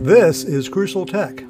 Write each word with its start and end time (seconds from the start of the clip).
This 0.00 0.44
is 0.44 0.70
Crucial 0.70 1.04
Tech, 1.04 1.42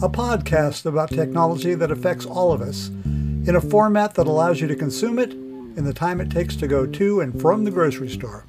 a 0.00 0.08
podcast 0.08 0.86
about 0.86 1.08
technology 1.08 1.74
that 1.74 1.90
affects 1.90 2.24
all 2.24 2.52
of 2.52 2.62
us 2.62 2.90
in 2.90 3.56
a 3.56 3.60
format 3.60 4.14
that 4.14 4.28
allows 4.28 4.60
you 4.60 4.68
to 4.68 4.76
consume 4.76 5.18
it 5.18 5.32
in 5.32 5.82
the 5.82 5.92
time 5.92 6.20
it 6.20 6.30
takes 6.30 6.54
to 6.58 6.68
go 6.68 6.86
to 6.86 7.20
and 7.20 7.40
from 7.40 7.64
the 7.64 7.72
grocery 7.72 8.08
store. 8.08 8.44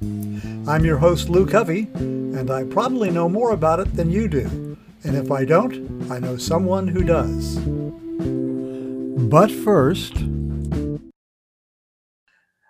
I'm 0.68 0.84
your 0.84 0.98
host, 0.98 1.28
Lou 1.28 1.46
Covey, 1.46 1.88
and 1.94 2.48
I 2.48 2.62
probably 2.62 3.10
know 3.10 3.28
more 3.28 3.50
about 3.50 3.80
it 3.80 3.96
than 3.96 4.12
you 4.12 4.28
do. 4.28 4.78
And 5.02 5.16
if 5.16 5.32
I 5.32 5.44
don't, 5.44 6.08
I 6.12 6.20
know 6.20 6.36
someone 6.36 6.86
who 6.86 7.02
does. 7.02 7.58
But 9.26 9.50
first, 9.50 10.14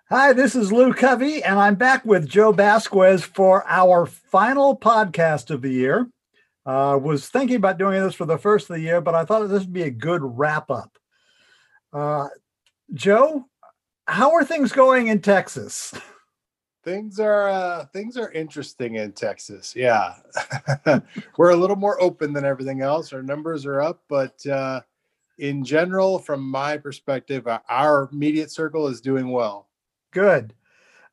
Hi, 0.09 0.33
this 0.33 0.57
is 0.57 0.73
Lou 0.73 0.95
Covey, 0.95 1.45
and 1.45 1.59
I'm 1.59 1.75
back 1.75 2.07
with 2.07 2.27
Joe 2.27 2.55
Basquez 2.55 3.23
for 3.23 3.69
our 3.69 4.07
final 4.07 4.79
podcast 4.79 5.51
of 5.51 5.61
the 5.61 5.73
year. 5.73 6.09
Uh, 6.67 6.99
was 7.01 7.29
thinking 7.29 7.57
about 7.57 7.79
doing 7.79 8.01
this 8.03 8.15
for 8.15 8.27
the 8.27 8.37
first 8.37 8.69
of 8.69 8.77
the 8.77 8.83
year, 8.83 9.01
but 9.01 9.15
I 9.15 9.25
thought 9.25 9.47
this 9.49 9.63
would 9.63 9.73
be 9.73 9.85
a 9.85 9.91
good 9.91 10.21
wrap 10.23 10.71
up. 10.71 10.99
Uh, 11.93 12.29
Joe, 12.93 13.47
how 14.07 14.33
are 14.33 14.45
things 14.45 14.73
going 14.73 15.09
in 15.09 15.21
Texas? 15.21 15.95
Things 16.83 17.21
are 17.21 17.49
uh, 17.49 17.85
things 17.87 18.17
are 18.17 18.33
interesting 18.33 18.97
in 18.97 19.13
Texas. 19.13 19.75
Yeah, 19.77 20.15
we're 21.37 21.51
a 21.51 21.57
little 21.57 21.77
more 21.77 22.01
open 22.03 22.33
than 22.33 22.45
everything 22.45 22.81
else. 22.81 23.13
Our 23.13 23.23
numbers 23.23 23.67
are 23.67 23.81
up, 23.81 24.03
but 24.09 24.45
uh, 24.47 24.81
in 25.39 25.65
general, 25.65 26.19
from 26.19 26.43
my 26.43 26.77
perspective, 26.77 27.47
our 27.69 28.09
immediate 28.13 28.51
circle 28.51 28.87
is 28.89 29.01
doing 29.01 29.29
well. 29.29 29.69
Good. 30.11 30.55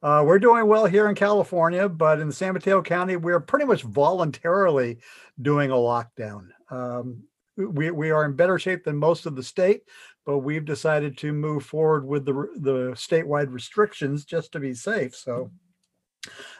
Uh, 0.07 0.23
we're 0.23 0.39
doing 0.39 0.65
well 0.65 0.85
here 0.85 1.09
in 1.09 1.15
California, 1.15 1.89
but 1.89 2.21
in 2.21 2.31
San 2.31 2.53
Mateo 2.53 2.81
County, 2.81 3.17
we're 3.17 3.41
pretty 3.41 3.65
much 3.65 3.83
voluntarily 3.83 4.99
doing 5.41 5.69
a 5.69 5.75
lockdown. 5.75 6.47
Um, 6.71 7.23
we, 7.57 7.91
we 7.91 8.11
are 8.11 8.23
in 8.23 8.33
better 8.33 8.57
shape 8.57 8.85
than 8.85 8.95
most 8.95 9.25
of 9.25 9.35
the 9.35 9.43
state, 9.43 9.81
but 10.25 10.37
we've 10.37 10.63
decided 10.63 11.17
to 11.17 11.33
move 11.33 11.65
forward 11.65 12.07
with 12.07 12.23
the, 12.23 12.31
the 12.55 12.91
statewide 12.93 13.51
restrictions 13.51 14.23
just 14.23 14.53
to 14.53 14.61
be 14.61 14.73
safe. 14.73 15.13
So 15.13 15.51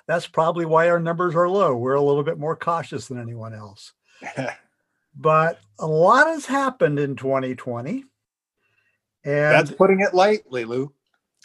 that's 0.07 0.27
probably 0.27 0.65
why 0.65 0.89
our 0.89 0.99
numbers 0.99 1.33
are 1.33 1.47
low. 1.47 1.73
We're 1.77 1.93
a 1.93 2.01
little 2.01 2.23
bit 2.23 2.37
more 2.37 2.57
cautious 2.57 3.07
than 3.07 3.17
anyone 3.17 3.53
else. 3.53 3.93
but 5.15 5.61
a 5.79 5.87
lot 5.87 6.27
has 6.27 6.45
happened 6.45 6.99
in 6.99 7.15
2020. 7.15 8.03
And 9.23 9.53
that's 9.53 9.71
putting 9.71 10.01
it 10.01 10.13
lightly, 10.13 10.65
Lou. 10.65 10.91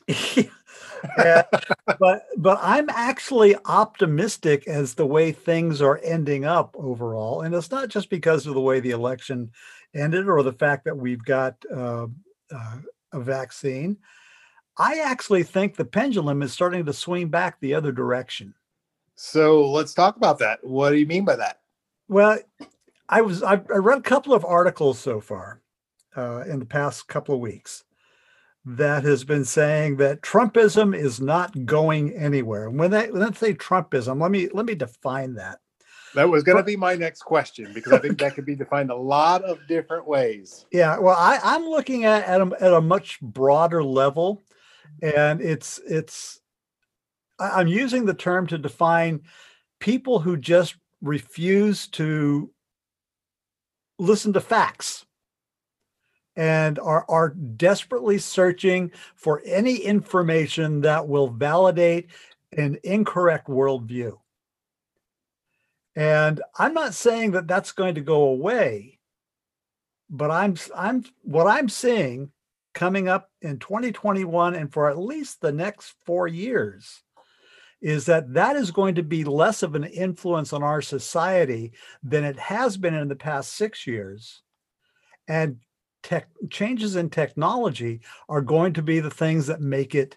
but 1.99 2.27
but 2.37 2.59
I'm 2.63 2.89
actually 2.91 3.57
optimistic 3.65 4.67
as 4.69 4.95
the 4.95 5.07
way 5.07 5.33
things 5.33 5.83
are 5.83 6.01
ending 6.03 6.45
up 6.45 6.75
overall, 6.79 7.43
and 7.43 7.55
it's 7.55 7.71
not 7.71 7.89
just 7.89 8.11
because 8.11 8.47
of 8.47 8.55
the 8.55 8.61
way 8.61 8.81
the 8.81 8.91
election 8.91 9.51
ended 9.95 10.29
or 10.29 10.43
the 10.43 10.53
fact 10.53 10.85
that 10.85 10.97
we've 10.97 11.25
got 11.25 11.57
uh, 11.75 12.07
uh, 12.55 12.77
a 13.13 13.21
vaccine. 13.21 13.97
I 14.79 15.01
actually 15.01 15.43
think 15.43 15.77
the 15.77 15.85
pendulum 15.85 16.43
is 16.43 16.53
starting 16.53 16.85
to 16.87 16.93
swing 16.93 17.29
back 17.29 17.61
the 17.61 17.75
other 17.75 17.93
direction. 17.93 18.55
So 19.17 19.71
let's 19.71 19.93
talk 19.93 20.17
about 20.17 20.39
that. 20.39 20.65
What 20.65 20.91
do 20.91 20.97
you 20.97 21.07
mean 21.07 21.25
by 21.25 21.37
that? 21.37 21.61
Well, 22.09 22.39
I 23.09 23.21
was 23.21 23.43
I, 23.43 23.53
I 23.53 23.79
read 23.79 23.99
a 23.99 24.03
couple 24.03 24.35
of 24.35 24.45
articles 24.45 24.99
so 24.99 25.21
far 25.21 25.61
uh, 26.17 26.45
in 26.47 26.59
the 26.59 26.67
past 26.67 27.09
couple 27.09 27.35
of 27.35 27.41
weeks 27.41 27.85
that 28.65 29.03
has 29.05 29.25
been 29.25 29.45
saying 29.45 29.97
that 29.97 30.23
Trumpism 30.23 30.97
is 30.97 31.21
not 31.21 31.67
going 31.67 32.13
anywhere. 32.15 32.71
When 32.71 32.91
they 32.91 33.11
let's 33.11 33.39
say 33.39 33.55
Trumpism, 33.55 34.21
let 34.21 34.31
me 34.31 34.49
let 34.53 34.67
me 34.67 34.75
define 34.75 35.35
that. 35.35 35.59
That 36.15 36.29
was 36.29 36.43
going 36.43 36.59
to 36.59 36.63
be 36.63 36.77
my 36.77 36.95
next 36.95 37.23
question 37.23 37.73
because 37.73 37.95
I 37.95 37.99
think 37.99 38.19
that 38.19 38.35
could 38.35 38.45
be 38.45 38.55
defined 38.55 38.91
a 38.91 38.97
lot 38.97 39.43
of 39.45 39.59
different 39.67 40.07
ways. 40.07 40.67
Yeah, 40.71 40.99
well, 40.99 41.17
I, 41.17 41.41
I'm 41.43 41.65
looking 41.65 42.05
at 42.05 42.25
at 42.25 42.41
a, 42.41 42.51
at 42.61 42.75
a 42.75 42.81
much 42.81 43.19
broader 43.21 43.83
level, 43.83 44.43
and 45.03 45.41
it's 45.41 45.81
it's 45.89 46.41
I'm 47.39 47.67
using 47.67 48.05
the 48.05 48.15
term 48.15 48.47
to 48.49 48.59
define 48.59 49.23
people 49.81 50.21
who 50.21 50.37
just 50.37 50.77
refuse 51.01 51.89
to 51.89 52.51
listen 53.99 54.33
to 54.35 54.41
facts 54.41 55.07
and 56.37 56.79
are, 56.79 57.05
are 57.09 57.31
desperately 57.31 58.19
searching 58.19 58.91
for 59.15 59.43
any 59.45 59.77
information 59.77 60.81
that 60.81 61.07
will 61.07 61.29
validate 61.29 62.09
an 62.57 62.79
incorrect 62.85 63.49
worldview. 63.49 64.19
And 65.95 66.41
I'm 66.59 66.73
not 66.73 66.95
saying 66.95 67.33
that 67.33 67.47
that's 67.47 67.73
going 67.73 67.97
to 67.97 68.01
go 68.01 68.23
away, 68.25 68.99
but 70.09 70.31
I'm 70.31 70.57
I'm 70.75 71.05
what 71.23 71.47
I'm 71.47 71.69
seeing 71.69 72.31
coming 72.75 73.09
up 73.09 73.31
in 73.43 73.59
2021 73.59 74.55
and 74.55 74.73
for 74.73 74.89
at 74.89 74.99
least 74.99 75.43
the 75.43 75.53
next 75.53 75.95
4 76.07 76.27
years 76.27 77.03
is 77.83 78.07
that 78.07 78.33
that 78.33 78.57
is 78.57 78.71
going 78.71 78.95
to 78.95 79.03
be 79.03 79.25
less 79.25 79.63
of 79.63 79.75
an 79.75 79.85
influence 79.85 80.55
on 80.55 80.63
our 80.63 80.81
society 80.81 81.73
than 82.03 82.25
it 82.25 82.39
has 82.39 82.79
been 82.79 82.95
in 82.95 83.09
the 83.09 83.17
past 83.17 83.53
6 83.55 83.87
years. 83.87 84.41
And 85.29 85.59
tech 86.03 86.29
changes 86.51 86.97
in 86.97 87.11
technology 87.11 88.01
are 88.29 88.43
going 88.43 88.73
to 88.73 88.83
be 88.83 89.01
the 89.01 89.11
things 89.11 89.47
that 89.47 89.61
make 89.61 89.95
it 89.95 90.17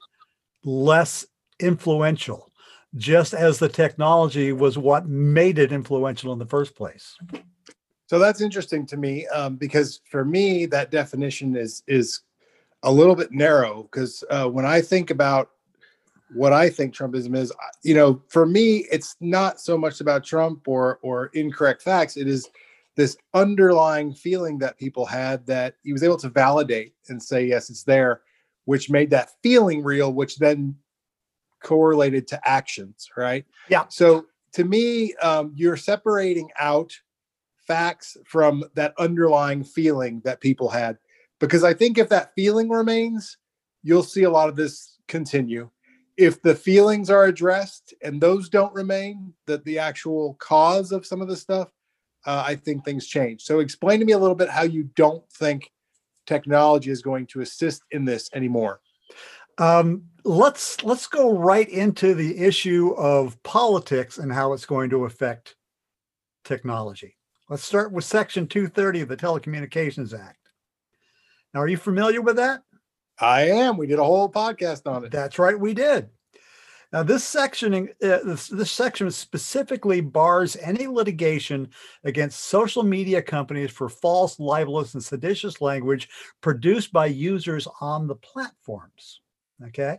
less 0.64 1.26
influential 1.60 2.52
just 2.96 3.34
as 3.34 3.60
the 3.60 3.70
technology 3.70 4.54
was 4.54 4.78
what 4.78 5.08
made 5.08 5.60
it 5.60 5.72
influential 5.72 6.32
in 6.34 6.40
the 6.40 6.46
first 6.46 6.76
place. 6.76 7.18
So 8.08 8.20
that's 8.20 8.42
interesting 8.42 8.86
to 8.88 8.98
me 8.98 9.28
um, 9.28 9.56
because 9.56 10.02
for 10.10 10.24
me 10.24 10.66
that 10.68 10.92
definition 10.92 11.56
is 11.56 11.84
is 11.88 12.22
a 12.84 12.92
little 12.92 13.16
bit 13.16 13.32
narrow 13.32 13.84
because 13.84 14.24
uh, 14.30 14.48
when 14.48 14.66
i 14.66 14.80
think 14.80 15.10
about 15.10 15.50
what 16.34 16.54
i 16.54 16.70
think 16.70 16.94
trumpism 16.94 17.36
is 17.36 17.52
you 17.84 17.96
know 17.96 18.22
for 18.28 18.46
me 18.46 18.86
it's 18.92 19.16
not 19.22 19.60
so 19.60 19.78
much 19.78 20.02
about 20.02 20.24
trump 20.24 20.68
or 20.68 21.00
or 21.02 21.28
incorrect 21.34 21.82
facts. 21.82 22.16
It 22.16 22.28
is 22.28 22.48
this 22.96 23.18
underlying 23.34 24.14
feeling 24.14 24.58
that 24.60 24.78
people 24.78 25.06
had 25.06 25.46
that 25.48 25.76
he 25.84 25.92
was 25.92 26.04
able 26.04 26.18
to 26.18 26.30
validate 26.30 26.94
and 27.10 27.22
say 27.22 27.46
yes 27.46 27.70
it's 27.70 27.84
there 27.84 28.22
which 28.66 28.90
made 28.90 29.10
that 29.10 29.32
feeling 29.44 29.84
real 29.84 30.14
which 30.14 30.38
then 30.38 30.76
correlated 31.64 32.28
to 32.28 32.48
actions 32.48 33.10
right? 33.18 33.46
Yeah. 33.70 33.86
So 33.90 34.26
to 34.54 34.64
me 34.64 35.14
um, 35.16 35.52
you're 35.56 35.78
separating 35.78 36.50
out 36.60 36.94
facts 37.68 38.16
from 38.26 38.64
that 38.76 38.94
underlying 38.98 39.64
feeling 39.64 40.22
that 40.24 40.40
people 40.40 40.70
had. 40.70 40.98
Because 41.40 41.64
i 41.64 41.74
think 41.74 41.98
if 41.98 42.10
that 42.10 42.32
feeling 42.36 42.70
remains 42.70 43.38
you'll 43.86 44.04
see 44.04 44.24
a 44.24 44.30
lot 44.30 44.50
of 44.50 44.56
this 44.56 44.98
continue. 45.08 45.70
If 46.18 46.42
the 46.42 46.56
feelings 46.56 47.10
are 47.10 47.26
addressed 47.26 47.94
and 48.02 48.20
those 48.20 48.50
don't 48.50 48.74
remain 48.74 49.34
that 49.46 49.64
the 49.64 49.78
actual 49.80 50.36
cause 50.40 50.92
of 50.92 51.06
some 51.06 51.22
of 51.22 51.28
the 51.28 51.36
stuff 51.36 51.70
uh, 52.26 52.44
I 52.46 52.56
think 52.56 52.84
things 52.84 53.08
change. 53.08 53.42
So 53.42 53.60
explain 53.60 54.00
to 54.00 54.06
me 54.06 54.14
a 54.14 54.18
little 54.18 54.36
bit 54.36 54.50
how 54.50 54.64
you 54.64 54.90
don't 54.96 55.28
think 55.32 55.72
technology 56.26 56.92
is 56.92 57.02
going 57.02 57.28
to 57.28 57.42
assist 57.42 57.84
in 57.92 58.06
this 58.06 58.30
anymore. 58.34 58.82
Um, 59.58 60.04
let's 60.26 60.84
let's 60.84 61.08
go 61.08 61.38
right 61.38 61.70
into 61.70 62.14
the 62.14 62.38
issue 62.38 62.94
of 62.98 63.42
politics 63.44 64.18
and 64.18 64.34
how 64.34 64.54
it's 64.54 64.66
going 64.66 64.90
to 64.90 65.06
affect 65.06 65.56
technology. 66.44 67.16
Let's 67.50 67.64
start 67.64 67.92
with 67.92 68.04
Section 68.04 68.48
230 68.48 69.02
of 69.02 69.08
the 69.08 69.18
Telecommunications 69.18 70.20
Act. 70.20 70.40
Now, 71.54 71.62
are 71.62 71.68
you 71.68 71.78
familiar 71.78 72.22
with 72.22 72.38
that? 72.38 72.64
I 73.20 73.44
am. 73.50 73.78
We 73.78 73.88
did 73.88 74.00
a 74.00 74.04
whole 74.04 74.30
podcast 74.30 74.92
on 74.92 75.06
it. 75.06 75.12
That's 75.12 75.40
right, 75.40 75.58
we 75.58 75.74
did. 75.74 76.10
Now, 76.96 77.04
this 77.04 77.26
section, 77.26 77.90
uh, 78.02 78.20
this, 78.24 78.48
this 78.48 78.72
section 78.72 79.12
specifically 79.12 80.00
bars 80.00 80.56
any 80.56 80.88
litigation 80.88 81.68
against 82.06 82.46
social 82.46 82.84
media 82.84 83.22
companies 83.22 83.72
for 83.72 83.90
false, 83.90 84.40
libelous, 84.40 84.94
and 84.94 85.04
seditious 85.04 85.60
language 85.60 86.08
produced 86.40 86.94
by 86.94 87.08
users 87.08 87.68
on 87.82 88.08
the 88.08 88.16
platforms. 88.16 89.20
Okay, 89.66 89.98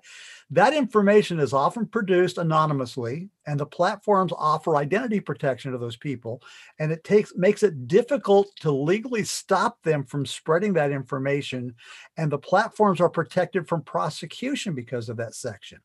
that 0.50 0.72
information 0.72 1.38
is 1.38 1.52
often 1.52 1.84
produced 1.84 2.38
anonymously, 2.38 3.28
and 3.46 3.60
the 3.60 3.66
platforms 3.66 4.32
offer 4.34 4.76
identity 4.76 5.20
protection 5.20 5.72
to 5.72 5.78
those 5.78 5.98
people, 5.98 6.42
and 6.78 6.90
it 6.90 7.04
takes 7.04 7.34
makes 7.36 7.62
it 7.62 7.88
difficult 7.88 8.48
to 8.60 8.70
legally 8.70 9.24
stop 9.24 9.82
them 9.82 10.02
from 10.02 10.24
spreading 10.24 10.72
that 10.74 10.92
information, 10.92 11.74
and 12.16 12.32
the 12.32 12.38
platforms 12.38 13.02
are 13.02 13.10
protected 13.10 13.68
from 13.68 13.82
prosecution 13.82 14.74
because 14.74 15.10
of 15.10 15.18
that 15.18 15.34
section. 15.34 15.78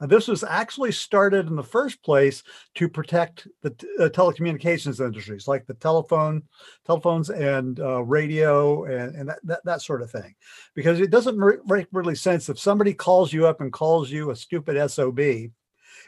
Uh, 0.00 0.06
this 0.06 0.28
was 0.28 0.44
actually 0.44 0.92
started 0.92 1.46
in 1.46 1.56
the 1.56 1.62
first 1.62 2.02
place 2.02 2.42
to 2.74 2.88
protect 2.88 3.48
the 3.62 3.70
uh, 4.00 4.08
telecommunications 4.08 5.04
industries, 5.04 5.48
like 5.48 5.66
the 5.66 5.74
telephone, 5.74 6.42
telephones 6.86 7.30
and 7.30 7.80
uh, 7.80 8.02
radio 8.02 8.84
and, 8.84 9.14
and 9.16 9.28
that, 9.28 9.38
that, 9.44 9.64
that, 9.64 9.82
sort 9.82 10.02
of 10.02 10.10
thing. 10.10 10.34
Because 10.74 11.00
it 11.00 11.10
doesn't 11.10 11.38
make 11.66 11.86
really 11.92 12.14
sense 12.14 12.48
if 12.48 12.58
somebody 12.58 12.94
calls 12.94 13.32
you 13.32 13.46
up 13.46 13.60
and 13.60 13.72
calls 13.72 14.10
you 14.10 14.30
a 14.30 14.36
stupid 14.36 14.90
SOB 14.90 15.20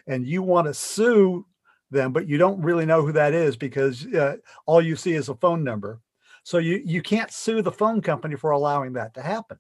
and 0.07 0.27
you 0.27 0.43
want 0.43 0.67
to 0.67 0.75
sue 0.75 1.47
them, 1.91 2.13
but 2.13 2.29
you 2.29 2.39
don't 2.39 2.61
really 2.63 2.87
know 2.87 3.03
who 3.03 3.13
that 3.13 3.33
is 3.33 3.57
because 3.57 4.07
uh, 4.15 4.37
all 4.67 4.83
you 4.83 4.97
see 4.97 5.15
is 5.15 5.29
a 5.29 5.35
phone 5.35 5.65
number. 5.65 6.01
So 6.43 6.59
you 6.59 6.81
you 6.85 7.03
can't 7.03 7.31
sue 7.31 7.61
the 7.63 7.73
phone 7.73 8.01
company 8.01 8.37
for 8.37 8.53
allowing 8.53 8.95
that 8.95 9.15
to 9.15 9.23
happen. 9.23 9.59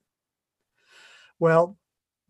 Well, 1.38 1.76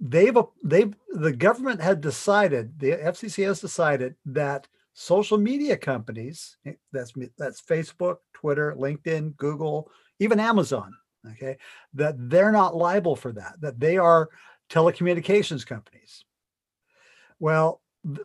they've 0.01 0.37
they've 0.63 0.95
the 1.09 1.33
government 1.33 1.81
had 1.81 2.01
decided 2.01 2.79
the 2.79 2.93
FCC 2.93 3.45
has 3.45 3.61
decided 3.61 4.15
that 4.27 4.69
social 4.95 5.39
media 5.39 5.77
companies 5.77 6.57
eh, 6.67 6.73
that's 6.93 7.13
that's 7.37 7.61
Facebook, 7.61 8.19
Twitter, 8.33 8.75
LinkedIn, 8.79 9.37
Google, 9.37 9.91
even 10.19 10.41
Amazon, 10.41 10.95
okay, 11.33 11.57
that 11.95 12.15
they're 12.31 12.53
not 12.53 12.77
liable 12.77 13.17
for 13.17 13.33
that. 13.33 13.55
That 13.61 13.81
they 13.81 13.97
are 13.97 14.29
telecommunications 14.71 15.67
companies. 15.67 16.25
Well, 17.41 17.81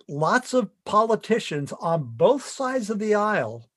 lots 0.07 0.53
of 0.53 0.69
politicians 0.85 1.73
on 1.79 2.03
both 2.03 2.45
sides 2.45 2.89
of 2.89 2.99
the 2.99 3.15
aisle 3.15 3.69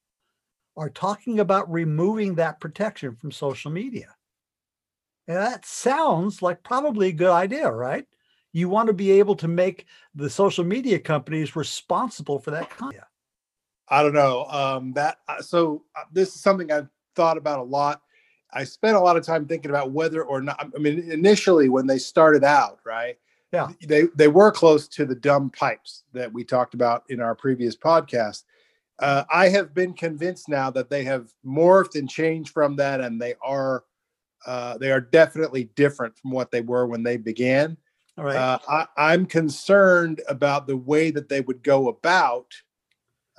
are 0.76 0.90
talking 0.90 1.40
about 1.40 1.70
removing 1.70 2.34
that 2.34 2.60
protection 2.60 3.16
from 3.16 3.32
social 3.32 3.70
media. 3.70 4.14
And 5.28 5.36
that 5.36 5.66
sounds 5.66 6.42
like 6.42 6.62
probably 6.62 7.08
a 7.08 7.12
good 7.12 7.30
idea, 7.30 7.70
right? 7.70 8.06
You 8.52 8.68
want 8.68 8.86
to 8.86 8.92
be 8.92 9.10
able 9.12 9.34
to 9.36 9.48
make 9.48 9.86
the 10.14 10.30
social 10.30 10.64
media 10.64 10.98
companies 10.98 11.56
responsible 11.56 12.38
for 12.38 12.52
that 12.52 12.70
content. 12.70 13.04
I 13.88 14.02
don't 14.02 14.14
know. 14.14 14.44
Um, 14.46 14.92
that 14.94 15.18
uh, 15.28 15.42
so 15.42 15.84
uh, 15.96 16.04
this 16.12 16.34
is 16.34 16.40
something 16.40 16.72
I've 16.72 16.88
thought 17.14 17.36
about 17.36 17.60
a 17.60 17.62
lot. 17.62 18.02
I 18.52 18.64
spent 18.64 18.96
a 18.96 19.00
lot 19.00 19.16
of 19.16 19.24
time 19.24 19.46
thinking 19.46 19.70
about 19.70 19.90
whether 19.90 20.24
or 20.24 20.40
not. 20.40 20.70
I 20.74 20.78
mean, 20.78 21.10
initially 21.10 21.68
when 21.68 21.86
they 21.86 21.98
started 21.98 22.44
out, 22.44 22.78
right? 22.84 23.16
Yeah, 23.52 23.68
they 23.86 24.04
they 24.14 24.28
were 24.28 24.50
close 24.50 24.88
to 24.88 25.04
the 25.04 25.14
dumb 25.14 25.50
pipes 25.50 26.04
that 26.12 26.32
we 26.32 26.44
talked 26.44 26.74
about 26.74 27.04
in 27.08 27.20
our 27.20 27.34
previous 27.34 27.76
podcast. 27.76 28.44
Uh, 28.98 29.24
I 29.30 29.48
have 29.50 29.74
been 29.74 29.92
convinced 29.92 30.48
now 30.48 30.70
that 30.70 30.88
they 30.88 31.04
have 31.04 31.32
morphed 31.44 31.96
and 31.96 32.08
changed 32.08 32.52
from 32.52 32.76
that, 32.76 33.00
and 33.00 33.20
they 33.20 33.34
are 33.42 33.84
uh, 34.46 34.78
they 34.78 34.90
are 34.90 35.00
definitely 35.00 35.64
different 35.74 36.16
from 36.16 36.30
what 36.30 36.50
they 36.50 36.62
were 36.62 36.86
when 36.86 37.02
they 37.02 37.18
began. 37.18 37.76
All 38.16 38.24
right. 38.24 38.36
Uh, 38.36 38.58
I, 38.68 38.86
I'm 38.96 39.26
concerned 39.26 40.22
about 40.28 40.66
the 40.66 40.76
way 40.76 41.10
that 41.10 41.28
they 41.28 41.42
would 41.42 41.62
go 41.62 41.88
about. 41.88 42.54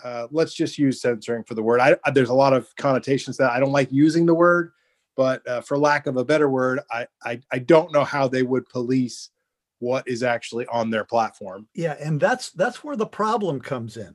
Uh, 0.03 0.27
let's 0.29 0.53
just 0.53 0.77
use 0.77 1.01
censoring 1.01 1.43
for 1.43 1.55
the 1.55 1.63
word. 1.63 1.79
I, 1.79 1.95
I, 2.05 2.11
there's 2.11 2.29
a 2.29 2.33
lot 2.35 2.53
of 2.53 2.75
connotations 2.75 3.37
that 3.37 3.51
I 3.51 3.59
don't 3.59 3.71
like 3.71 3.91
using 3.91 4.27
the 4.27 4.35
word, 4.35 4.71
but 5.15 5.47
uh, 5.47 5.61
for 5.61 5.79
lack 5.79 6.05
of 6.05 6.17
a 6.17 6.23
better 6.23 6.47
word, 6.47 6.81
I, 6.91 7.07
I 7.23 7.41
I 7.51 7.57
don't 7.57 7.91
know 7.91 8.03
how 8.03 8.27
they 8.27 8.43
would 8.43 8.69
police 8.69 9.31
what 9.79 10.07
is 10.07 10.21
actually 10.21 10.67
on 10.67 10.91
their 10.91 11.03
platform. 11.03 11.67
Yeah, 11.73 11.95
and 11.99 12.19
that's 12.19 12.51
that's 12.51 12.83
where 12.83 12.95
the 12.95 13.07
problem 13.07 13.59
comes 13.59 13.97
in, 13.97 14.13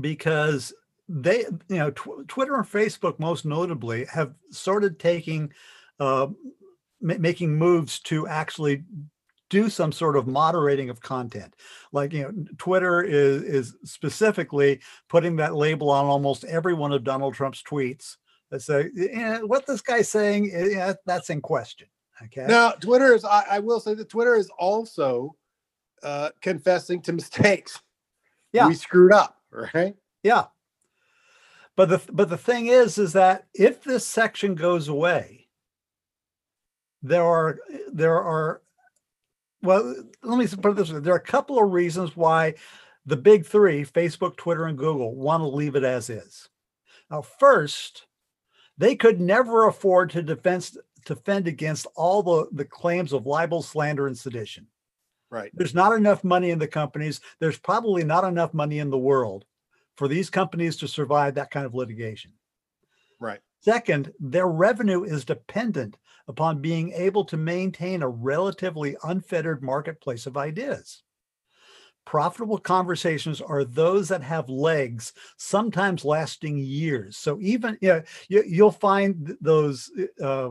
because 0.00 0.74
they, 1.08 1.46
you 1.68 1.78
know, 1.78 1.90
tw- 1.90 2.28
Twitter 2.28 2.56
and 2.56 2.66
Facebook 2.66 3.18
most 3.18 3.46
notably 3.46 4.04
have 4.06 4.34
started 4.50 4.98
taking 4.98 5.50
uh, 6.00 6.28
making 7.00 7.56
moves 7.56 8.00
to 8.00 8.26
actually 8.26 8.84
do 9.50 9.68
some 9.68 9.92
sort 9.92 10.16
of 10.16 10.26
moderating 10.26 10.90
of 10.90 11.00
content. 11.00 11.54
Like 11.92 12.12
you 12.12 12.22
know 12.22 12.32
twitter 12.58 13.02
is 13.02 13.42
is 13.42 13.76
specifically 13.84 14.80
putting 15.08 15.36
that 15.36 15.54
label 15.54 15.90
on 15.90 16.06
almost 16.06 16.44
every 16.44 16.74
one 16.74 16.92
of 16.92 17.04
donald 17.04 17.34
trump's 17.34 17.62
tweets 17.62 18.16
that 18.50 18.60
say 18.60 18.90
eh, 18.98 19.38
what 19.40 19.66
this 19.66 19.80
guy's 19.80 20.08
saying 20.08 20.50
eh, 20.52 20.94
that's 21.06 21.30
in 21.30 21.40
question 21.40 21.86
okay? 22.22 22.46
Now 22.48 22.72
twitter 22.72 23.14
is 23.14 23.24
i, 23.24 23.44
I 23.50 23.58
will 23.60 23.80
say 23.80 23.94
that 23.94 24.08
twitter 24.08 24.34
is 24.34 24.50
also 24.58 25.36
uh, 26.02 26.30
confessing 26.42 27.00
to 27.00 27.12
mistakes. 27.12 27.80
Yeah. 28.52 28.68
We 28.68 28.74
screwed 28.74 29.12
up 29.12 29.38
right? 29.50 29.94
Yeah. 30.22 30.44
But 31.76 31.88
the 31.88 32.00
but 32.12 32.28
the 32.28 32.36
thing 32.36 32.66
is 32.66 32.98
is 32.98 33.12
that 33.14 33.46
if 33.54 33.82
this 33.82 34.06
section 34.06 34.54
goes 34.54 34.88
away 34.88 35.43
there 37.04 37.22
are 37.22 37.58
there 37.92 38.20
are 38.20 38.62
well 39.62 39.94
let 40.22 40.38
me 40.38 40.46
put 40.46 40.72
it 40.72 40.76
this 40.76 40.90
way 40.90 40.98
there 41.00 41.12
are 41.12 41.18
a 41.18 41.20
couple 41.20 41.62
of 41.62 41.70
reasons 41.70 42.16
why 42.16 42.54
the 43.06 43.16
big 43.16 43.44
three 43.44 43.84
facebook 43.84 44.36
twitter 44.36 44.64
and 44.64 44.78
google 44.78 45.14
want 45.14 45.42
to 45.42 45.46
leave 45.46 45.76
it 45.76 45.84
as 45.84 46.10
is. 46.10 46.48
Now 47.10 47.22
first 47.22 48.06
they 48.78 48.96
could 48.96 49.20
never 49.20 49.68
afford 49.68 50.10
to 50.10 50.22
defend 50.22 50.70
defend 51.04 51.46
against 51.46 51.86
all 51.94 52.22
the, 52.22 52.46
the 52.52 52.64
claims 52.64 53.12
of 53.12 53.26
libel 53.26 53.62
slander 53.62 54.06
and 54.06 54.16
sedition. 54.16 54.66
Right. 55.30 55.50
There's 55.52 55.74
not 55.74 55.92
enough 55.92 56.24
money 56.24 56.50
in 56.50 56.58
the 56.58 56.66
companies. 56.66 57.20
There's 57.40 57.58
probably 57.58 58.04
not 58.04 58.24
enough 58.24 58.54
money 58.54 58.78
in 58.78 58.88
the 58.88 58.98
world 58.98 59.44
for 59.96 60.08
these 60.08 60.30
companies 60.30 60.76
to 60.78 60.88
survive 60.88 61.34
that 61.34 61.50
kind 61.50 61.66
of 61.66 61.74
litigation. 61.74 62.32
Right. 63.20 63.40
Second, 63.60 64.12
their 64.18 64.46
revenue 64.46 65.04
is 65.04 65.24
dependent 65.24 65.98
upon 66.28 66.60
being 66.60 66.92
able 66.92 67.24
to 67.24 67.36
maintain 67.36 68.02
a 68.02 68.08
relatively 68.08 68.96
unfettered 69.04 69.62
marketplace 69.62 70.26
of 70.26 70.36
ideas. 70.36 71.02
Profitable 72.04 72.58
conversations 72.58 73.40
are 73.40 73.64
those 73.64 74.08
that 74.08 74.22
have 74.22 74.48
legs, 74.48 75.12
sometimes 75.38 76.04
lasting 76.04 76.58
years. 76.58 77.16
So 77.16 77.38
even 77.40 77.78
you 77.80 77.88
know, 77.88 78.02
you, 78.28 78.64
will 78.64 78.70
find 78.70 79.36
those 79.40 79.90
uh, 80.20 80.50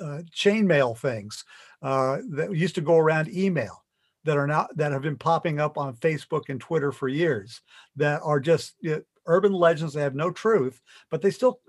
uh, 0.00 0.22
chainmail 0.34 0.96
things 0.96 1.44
uh, 1.82 2.18
that 2.30 2.54
used 2.54 2.74
to 2.76 2.80
go 2.80 2.96
around 2.96 3.28
email 3.28 3.84
that 4.24 4.36
are 4.36 4.46
now 4.46 4.66
that 4.76 4.92
have 4.92 5.02
been 5.02 5.16
popping 5.16 5.60
up 5.60 5.78
on 5.78 5.94
Facebook 5.96 6.48
and 6.48 6.60
Twitter 6.60 6.92
for 6.92 7.08
years 7.08 7.60
that 7.96 8.20
are 8.22 8.40
just 8.40 8.74
you 8.80 8.96
know, 8.96 9.02
urban 9.26 9.52
legends 9.52 9.94
that 9.94 10.00
have 10.00 10.14
no 10.14 10.30
truth, 10.30 10.80
but 11.10 11.22
they 11.22 11.30
still 11.30 11.60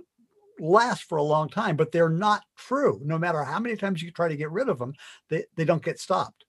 last 0.60 1.04
for 1.04 1.18
a 1.18 1.24
long 1.24 1.50
time, 1.50 1.76
but 1.76 1.92
they're 1.92 2.10
not 2.10 2.44
true. 2.56 3.02
No 3.04 3.18
matter 3.18 3.44
how 3.44 3.60
many 3.60 3.76
times 3.76 4.02
you 4.02 4.12
try 4.12 4.28
to 4.28 4.36
get 4.36 4.52
rid 4.52 4.70
of 4.70 4.80
them, 4.80 4.94
they, 5.30 5.46
they 5.56 5.66
don't 5.66 5.84
get 5.84 6.00
stopped. 6.00 6.46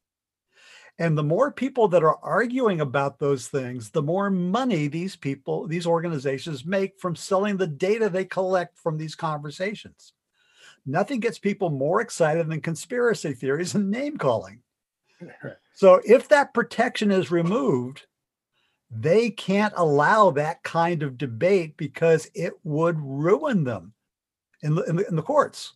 And 0.99 1.17
the 1.17 1.23
more 1.23 1.51
people 1.51 1.89
that 1.89 2.03
are 2.03 2.19
arguing 2.23 2.83
about 2.83 3.19
those 3.19 3.49
things, 3.49 3.91
the 3.91 4.03
more 4.03 4.29
money 4.29 4.87
these 4.87 5.17
people, 5.17 5.67
these 5.67 5.87
organizations 5.87 6.67
make 6.67 7.01
from 7.01 7.17
selling 7.17 7.57
the 7.57 7.67
data 7.67 8.11
they 8.11 8.27
collect 8.27 8.79
from 8.79 8.99
these 8.99 9.15
conversations. 9.15 10.13
Nothing 10.85 11.21
gets 11.21 11.39
people 11.39 11.71
more 11.71 12.01
excited 12.01 12.49
than 12.49 12.61
conspiracy 12.61 13.33
theories 13.33 13.75
and 13.75 13.91
name 13.91 14.19
calling. 14.19 14.61
So 15.73 15.99
if 16.05 16.29
that 16.29 16.53
protection 16.53 17.11
is 17.11 17.31
removed, 17.31 18.03
they 18.91 19.31
can't 19.31 19.73
allow 19.79 20.31
that 20.33 20.63
kind 20.63 21.03
of 21.03 21.17
debate 21.17 21.79
because 21.79 22.29
it 22.35 22.53
would 22.65 23.01
ruin 23.01 23.65
them 23.65 23.95
in 24.63 24.75
the, 24.75 24.83
in 24.85 24.97
the, 24.97 25.09
in 25.09 25.17
the 25.17 25.23
courts. 25.23 25.75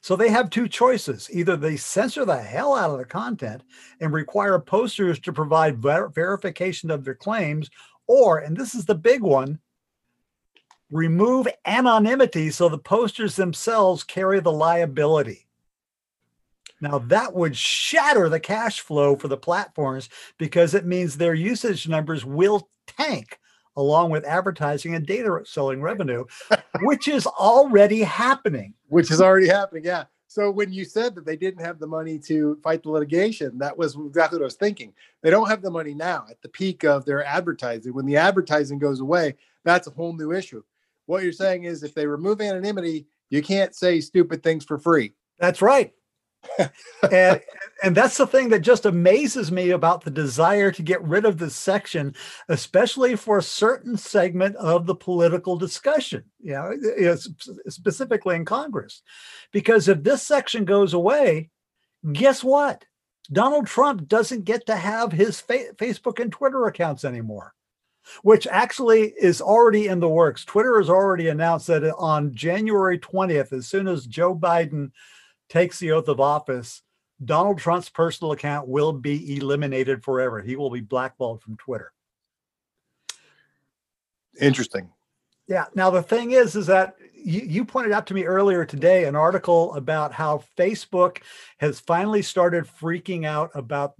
So 0.00 0.16
they 0.16 0.30
have 0.30 0.50
two 0.50 0.68
choices. 0.68 1.28
Either 1.32 1.56
they 1.56 1.76
censor 1.76 2.24
the 2.24 2.38
hell 2.38 2.74
out 2.74 2.90
of 2.90 2.98
the 2.98 3.04
content 3.04 3.62
and 4.00 4.12
require 4.12 4.58
posters 4.58 5.20
to 5.20 5.32
provide 5.32 5.78
ver- 5.78 6.08
verification 6.08 6.90
of 6.90 7.04
their 7.04 7.14
claims, 7.14 7.70
or, 8.08 8.38
and 8.38 8.56
this 8.56 8.74
is 8.74 8.84
the 8.84 8.96
big 8.96 9.22
one, 9.22 9.60
remove 10.90 11.46
anonymity 11.64 12.50
so 12.50 12.68
the 12.68 12.78
posters 12.78 13.36
themselves 13.36 14.02
carry 14.02 14.40
the 14.40 14.52
liability. 14.52 15.46
Now, 16.80 16.98
that 16.98 17.32
would 17.32 17.56
shatter 17.56 18.28
the 18.28 18.40
cash 18.40 18.80
flow 18.80 19.14
for 19.14 19.28
the 19.28 19.36
platforms 19.36 20.08
because 20.36 20.74
it 20.74 20.84
means 20.84 21.16
their 21.16 21.32
usage 21.32 21.88
numbers 21.88 22.24
will 22.24 22.68
tank 22.88 23.38
along 23.76 24.10
with 24.10 24.24
advertising 24.24 24.94
and 24.94 25.06
data 25.06 25.40
selling 25.44 25.80
revenue, 25.82 26.24
which 26.80 27.08
is 27.08 27.26
already 27.26 28.02
happening. 28.02 28.74
Which 28.88 29.10
is 29.10 29.20
already 29.20 29.48
happening, 29.48 29.84
yeah. 29.84 30.04
So 30.26 30.50
when 30.50 30.72
you 30.72 30.84
said 30.84 31.14
that 31.14 31.26
they 31.26 31.36
didn't 31.36 31.64
have 31.64 31.78
the 31.78 31.86
money 31.86 32.18
to 32.20 32.58
fight 32.62 32.82
the 32.82 32.90
litigation, 32.90 33.58
that 33.58 33.76
was 33.76 33.96
exactly 33.96 34.38
what 34.38 34.44
I 34.44 34.46
was 34.46 34.54
thinking. 34.54 34.94
They 35.22 35.30
don't 35.30 35.48
have 35.48 35.60
the 35.60 35.70
money 35.70 35.94
now 35.94 36.24
at 36.30 36.40
the 36.40 36.48
peak 36.48 36.84
of 36.84 37.04
their 37.04 37.22
advertising. 37.24 37.92
When 37.92 38.06
the 38.06 38.16
advertising 38.16 38.78
goes 38.78 39.00
away, 39.00 39.34
that's 39.64 39.88
a 39.88 39.90
whole 39.90 40.14
new 40.14 40.32
issue. 40.32 40.62
What 41.04 41.22
you're 41.22 41.32
saying 41.32 41.64
is 41.64 41.82
if 41.82 41.94
they 41.94 42.06
remove 42.06 42.40
anonymity, 42.40 43.06
you 43.28 43.42
can't 43.42 43.74
say 43.74 44.00
stupid 44.00 44.42
things 44.42 44.64
for 44.64 44.78
free. 44.78 45.12
That's 45.38 45.60
right 45.60 45.92
and 47.10 47.40
and 47.82 47.96
that's 47.96 48.16
the 48.16 48.26
thing 48.26 48.48
that 48.50 48.60
just 48.60 48.86
amazes 48.86 49.50
me 49.50 49.70
about 49.70 50.04
the 50.04 50.10
desire 50.10 50.70
to 50.70 50.82
get 50.82 51.02
rid 51.02 51.24
of 51.24 51.38
this 51.38 51.54
section, 51.54 52.14
especially 52.48 53.16
for 53.16 53.38
a 53.38 53.42
certain 53.42 53.96
segment 53.96 54.56
of 54.56 54.86
the 54.86 54.94
political 54.94 55.56
discussion, 55.56 56.24
you 56.40 56.52
know, 56.52 57.16
specifically 57.68 58.36
in 58.36 58.44
Congress. 58.44 59.02
Because 59.52 59.88
if 59.88 60.02
this 60.02 60.22
section 60.22 60.64
goes 60.64 60.94
away, 60.94 61.50
guess 62.12 62.44
what? 62.44 62.84
Donald 63.30 63.66
Trump 63.66 64.08
doesn't 64.08 64.44
get 64.44 64.66
to 64.66 64.76
have 64.76 65.12
his 65.12 65.40
fa- 65.40 65.74
Facebook 65.76 66.20
and 66.20 66.30
Twitter 66.30 66.66
accounts 66.66 67.04
anymore, 67.04 67.54
which 68.22 68.46
actually 68.46 69.12
is 69.20 69.40
already 69.40 69.86
in 69.86 70.00
the 70.00 70.08
works. 70.08 70.44
Twitter 70.44 70.78
has 70.78 70.90
already 70.90 71.28
announced 71.28 71.68
that 71.68 71.84
on 71.96 72.34
January 72.34 72.98
20th, 72.98 73.52
as 73.52 73.66
soon 73.66 73.88
as 73.88 74.06
Joe 74.06 74.34
Biden 74.34 74.90
takes 75.52 75.78
the 75.78 75.92
oath 75.92 76.08
of 76.08 76.18
office, 76.18 76.82
Donald 77.22 77.58
Trump's 77.58 77.90
personal 77.90 78.32
account 78.32 78.66
will 78.66 78.92
be 78.92 79.36
eliminated 79.36 80.02
forever. 80.02 80.40
He 80.40 80.56
will 80.56 80.70
be 80.70 80.80
blackballed 80.80 81.42
from 81.42 81.58
Twitter. 81.58 81.92
Interesting. 84.40 84.88
Yeah. 85.46 85.66
Now 85.74 85.90
the 85.90 86.02
thing 86.02 86.30
is, 86.30 86.56
is 86.56 86.66
that 86.68 86.94
you, 87.14 87.42
you 87.42 87.64
pointed 87.66 87.92
out 87.92 88.06
to 88.06 88.14
me 88.14 88.24
earlier 88.24 88.64
today 88.64 89.04
an 89.04 89.14
article 89.14 89.74
about 89.74 90.12
how 90.12 90.42
Facebook 90.56 91.18
has 91.58 91.78
finally 91.78 92.22
started 92.22 92.64
freaking 92.64 93.26
out 93.26 93.50
about 93.54 93.94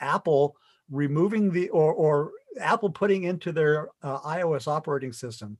Apple 0.00 0.56
removing 0.90 1.52
the 1.52 1.68
or 1.68 1.92
or 1.92 2.32
Apple 2.60 2.90
putting 2.90 3.22
into 3.22 3.52
their 3.52 3.88
uh, 4.02 4.18
iOS 4.20 4.66
operating 4.66 5.12
system 5.12 5.58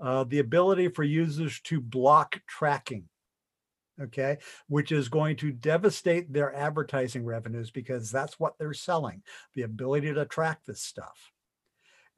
uh, 0.00 0.24
the 0.24 0.40
ability 0.40 0.88
for 0.88 1.04
users 1.04 1.60
to 1.60 1.80
block 1.80 2.40
tracking. 2.48 3.04
Okay, 4.00 4.38
which 4.68 4.92
is 4.92 5.08
going 5.08 5.36
to 5.36 5.52
devastate 5.52 6.32
their 6.32 6.54
advertising 6.54 7.24
revenues 7.24 7.70
because 7.70 8.10
that's 8.10 8.40
what 8.40 8.58
they're 8.58 8.72
selling 8.72 9.22
the 9.54 9.62
ability 9.62 10.12
to 10.14 10.24
track 10.24 10.60
this 10.64 10.80
stuff. 10.80 11.32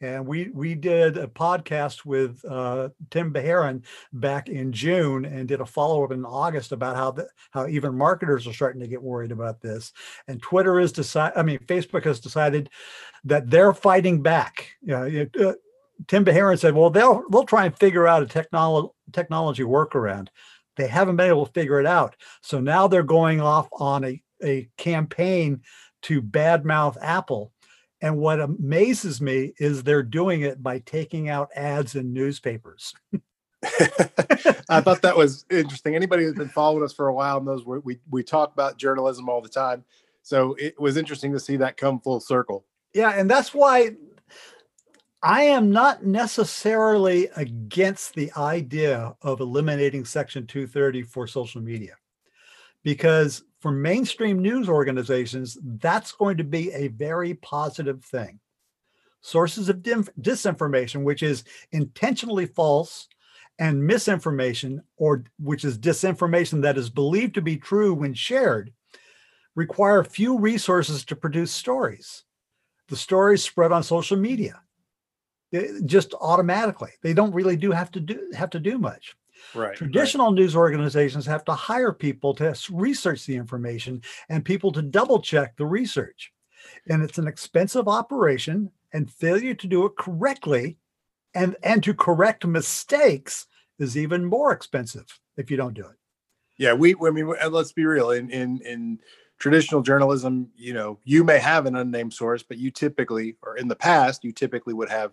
And 0.02 0.26
we 0.26 0.50
we 0.52 0.74
did 0.74 1.16
a 1.16 1.28
podcast 1.28 2.04
with 2.04 2.44
uh, 2.44 2.88
Tim 3.10 3.32
Beharon 3.32 3.84
back 4.12 4.48
in 4.48 4.72
June 4.72 5.24
and 5.24 5.46
did 5.46 5.60
a 5.60 5.66
follow 5.66 6.02
up 6.04 6.10
in 6.10 6.24
August 6.24 6.72
about 6.72 6.96
how 6.96 7.12
the, 7.12 7.28
how 7.52 7.68
even 7.68 7.96
marketers 7.96 8.46
are 8.48 8.52
starting 8.52 8.80
to 8.80 8.88
get 8.88 9.00
worried 9.00 9.30
about 9.30 9.60
this. 9.60 9.92
And 10.26 10.42
Twitter 10.42 10.80
is 10.80 10.90
decided. 10.90 11.38
I 11.38 11.44
mean, 11.44 11.60
Facebook 11.60 12.04
has 12.04 12.18
decided 12.18 12.68
that 13.24 13.48
they're 13.48 13.72
fighting 13.72 14.22
back. 14.22 14.70
You 14.82 14.92
know, 14.92 15.26
uh, 15.48 15.52
Tim 16.08 16.24
Beharon 16.24 16.58
said, 16.58 16.74
"Well, 16.74 16.90
they'll 16.90 17.22
they'll 17.30 17.44
try 17.44 17.66
and 17.66 17.78
figure 17.78 18.08
out 18.08 18.24
a 18.24 18.26
technology 18.26 18.88
technology 19.12 19.62
workaround." 19.62 20.28
They 20.76 20.86
haven't 20.86 21.16
been 21.16 21.28
able 21.28 21.46
to 21.46 21.52
figure 21.52 21.80
it 21.80 21.86
out. 21.86 22.16
So 22.40 22.60
now 22.60 22.88
they're 22.88 23.02
going 23.02 23.40
off 23.40 23.68
on 23.72 24.04
a, 24.04 24.22
a 24.42 24.68
campaign 24.76 25.62
to 26.02 26.22
badmouth 26.22 26.96
Apple 27.00 27.52
and 28.02 28.18
what 28.18 28.40
amazes 28.40 29.20
me 29.20 29.54
is 29.58 29.84
they're 29.84 30.02
doing 30.02 30.42
it 30.42 30.60
by 30.60 30.80
taking 30.80 31.28
out 31.28 31.50
ads 31.54 31.94
in 31.94 32.12
newspapers. 32.12 32.92
I 34.68 34.80
thought 34.80 35.02
that 35.02 35.16
was 35.16 35.44
interesting. 35.48 35.94
Anybody 35.94 36.24
who's 36.24 36.34
been 36.34 36.48
following 36.48 36.82
us 36.82 36.92
for 36.92 37.06
a 37.06 37.14
while 37.14 37.40
knows 37.40 37.64
we, 37.64 37.78
we, 37.78 38.00
we 38.10 38.24
talk 38.24 38.52
about 38.52 38.76
journalism 38.76 39.28
all 39.28 39.40
the 39.40 39.48
time. 39.48 39.84
So 40.22 40.56
it 40.58 40.78
was 40.80 40.96
interesting 40.96 41.32
to 41.32 41.38
see 41.38 41.56
that 41.58 41.76
come 41.76 42.00
full 42.00 42.18
circle. 42.18 42.64
Yeah. 42.92 43.10
And 43.10 43.30
that's 43.30 43.54
why 43.54 43.92
I 45.22 45.44
am 45.44 45.70
not 45.70 46.04
necessarily 46.04 47.28
against 47.36 48.14
the 48.14 48.32
idea 48.36 49.14
of 49.22 49.40
eliminating 49.40 50.04
Section 50.04 50.48
230 50.48 51.02
for 51.02 51.28
social 51.28 51.60
media 51.60 51.94
because 52.82 53.44
for 53.60 53.70
mainstream 53.70 54.42
news 54.42 54.68
organizations, 54.68 55.56
that's 55.62 56.10
going 56.10 56.38
to 56.38 56.44
be 56.44 56.72
a 56.72 56.88
very 56.88 57.34
positive 57.34 58.04
thing. 58.04 58.40
Sources 59.20 59.68
of 59.68 59.76
disinformation, 59.76 61.04
which 61.04 61.22
is 61.22 61.44
intentionally 61.70 62.46
false, 62.46 63.06
and 63.60 63.86
misinformation, 63.86 64.82
or 64.96 65.22
which 65.38 65.64
is 65.64 65.78
disinformation 65.78 66.62
that 66.62 66.76
is 66.76 66.90
believed 66.90 67.34
to 67.34 67.42
be 67.42 67.56
true 67.56 67.94
when 67.94 68.14
shared, 68.14 68.72
require 69.54 70.02
few 70.02 70.36
resources 70.38 71.04
to 71.04 71.14
produce 71.14 71.52
stories. 71.52 72.24
The 72.88 72.96
stories 72.96 73.44
spread 73.44 73.70
on 73.70 73.84
social 73.84 74.16
media 74.16 74.60
just 75.84 76.14
automatically. 76.20 76.92
They 77.02 77.14
don't 77.14 77.34
really 77.34 77.56
do 77.56 77.70
have 77.72 77.90
to 77.92 78.00
do 78.00 78.30
have 78.34 78.50
to 78.50 78.60
do 78.60 78.78
much. 78.78 79.16
Right. 79.54 79.76
Traditional 79.76 80.28
right. 80.28 80.36
news 80.36 80.54
organizations 80.54 81.26
have 81.26 81.44
to 81.46 81.52
hire 81.52 81.92
people 81.92 82.34
to 82.34 82.56
research 82.70 83.26
the 83.26 83.36
information 83.36 84.02
and 84.28 84.44
people 84.44 84.72
to 84.72 84.82
double 84.82 85.20
check 85.20 85.56
the 85.56 85.66
research. 85.66 86.32
And 86.88 87.02
it's 87.02 87.18
an 87.18 87.26
expensive 87.26 87.88
operation, 87.88 88.70
and 88.92 89.10
failure 89.10 89.54
to 89.54 89.66
do 89.66 89.84
it 89.86 89.96
correctly 89.96 90.76
and, 91.34 91.56
and 91.62 91.82
to 91.82 91.94
correct 91.94 92.46
mistakes 92.46 93.46
is 93.78 93.96
even 93.96 94.24
more 94.24 94.52
expensive 94.52 95.18
if 95.36 95.50
you 95.50 95.56
don't 95.56 95.74
do 95.74 95.86
it. 95.86 95.96
Yeah, 96.58 96.74
we 96.74 96.94
I 96.94 97.10
mean 97.10 97.32
let's 97.50 97.72
be 97.72 97.86
real. 97.86 98.10
In 98.10 98.30
in 98.30 98.60
in 98.60 99.00
traditional 99.38 99.82
journalism, 99.82 100.50
you 100.54 100.74
know, 100.74 101.00
you 101.02 101.24
may 101.24 101.38
have 101.38 101.66
an 101.66 101.74
unnamed 101.74 102.12
source, 102.12 102.42
but 102.42 102.58
you 102.58 102.70
typically 102.70 103.36
or 103.42 103.56
in 103.56 103.66
the 103.66 103.74
past, 103.74 104.22
you 104.22 104.32
typically 104.32 104.74
would 104.74 104.90
have 104.90 105.12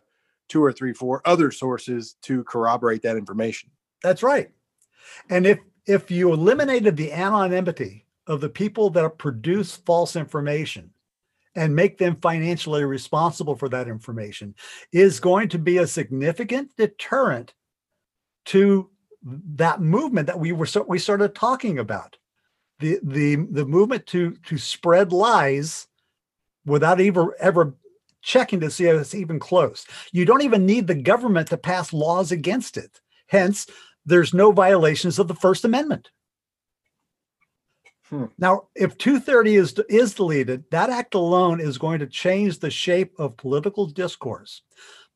two 0.49 0.63
or 0.63 0.73
three, 0.73 0.93
four 0.93 1.21
other 1.25 1.51
sources 1.51 2.15
to 2.23 2.43
corroborate 2.43 3.01
that 3.03 3.15
information. 3.15 3.69
That's 4.03 4.23
right. 4.23 4.49
And 5.29 5.45
if 5.45 5.59
if 5.85 6.11
you 6.11 6.33
eliminated 6.33 6.97
the 6.97 7.11
anonymity 7.13 8.05
of 8.27 8.41
the 8.41 8.49
people 8.49 8.89
that 8.91 9.17
produce 9.17 9.75
false 9.75 10.15
information 10.15 10.91
and 11.55 11.75
make 11.75 11.97
them 11.97 12.15
financially 12.21 12.83
responsible 12.83 13.55
for 13.55 13.69
that 13.69 13.87
information 13.87 14.53
is 14.91 15.19
going 15.19 15.49
to 15.49 15.57
be 15.57 15.77
a 15.77 15.87
significant 15.87 16.75
deterrent 16.77 17.53
to 18.45 18.89
that 19.23 19.81
movement 19.81 20.27
that 20.27 20.39
we 20.39 20.51
were 20.51 20.65
so 20.65 20.85
we 20.87 20.99
started 20.99 21.35
talking 21.35 21.79
about 21.79 22.17
the 22.79 22.99
the 23.03 23.35
the 23.51 23.65
movement 23.65 24.05
to 24.05 24.31
to 24.45 24.57
spread 24.57 25.11
lies 25.11 25.87
without 26.65 27.01
ever 27.01 27.35
ever 27.39 27.75
checking 28.21 28.59
to 28.59 28.69
see 28.69 28.85
if 28.85 28.99
it's 28.99 29.15
even 29.15 29.39
close 29.39 29.85
you 30.11 30.25
don't 30.25 30.43
even 30.43 30.65
need 30.65 30.87
the 30.87 30.95
government 30.95 31.47
to 31.47 31.57
pass 31.57 31.93
laws 31.93 32.31
against 32.31 32.77
it 32.77 32.99
hence 33.27 33.65
there's 34.05 34.33
no 34.33 34.51
violations 34.51 35.19
of 35.19 35.27
the 35.27 35.35
First 35.35 35.65
Amendment. 35.65 36.09
Hmm. 38.09 38.25
Now, 38.39 38.69
if 38.75 38.97
230 38.97 39.55
is, 39.55 39.79
is 39.87 40.15
deleted, 40.15 40.63
that 40.71 40.89
act 40.89 41.13
alone 41.13 41.59
is 41.59 41.77
going 41.77 41.99
to 41.99 42.07
change 42.07 42.57
the 42.57 42.71
shape 42.71 43.13
of 43.19 43.37
political 43.37 43.85
discourse. 43.85 44.63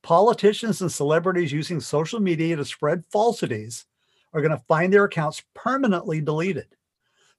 Politicians 0.03 0.81
and 0.81 0.91
celebrities 0.91 1.51
using 1.51 1.79
social 1.79 2.19
media 2.19 2.55
to 2.55 2.65
spread 2.65 3.03
falsities 3.11 3.85
are 4.31 4.41
going 4.41 4.55
to 4.55 4.63
find 4.67 4.93
their 4.93 5.05
accounts 5.05 5.41
permanently 5.55 6.21
deleted. 6.21 6.67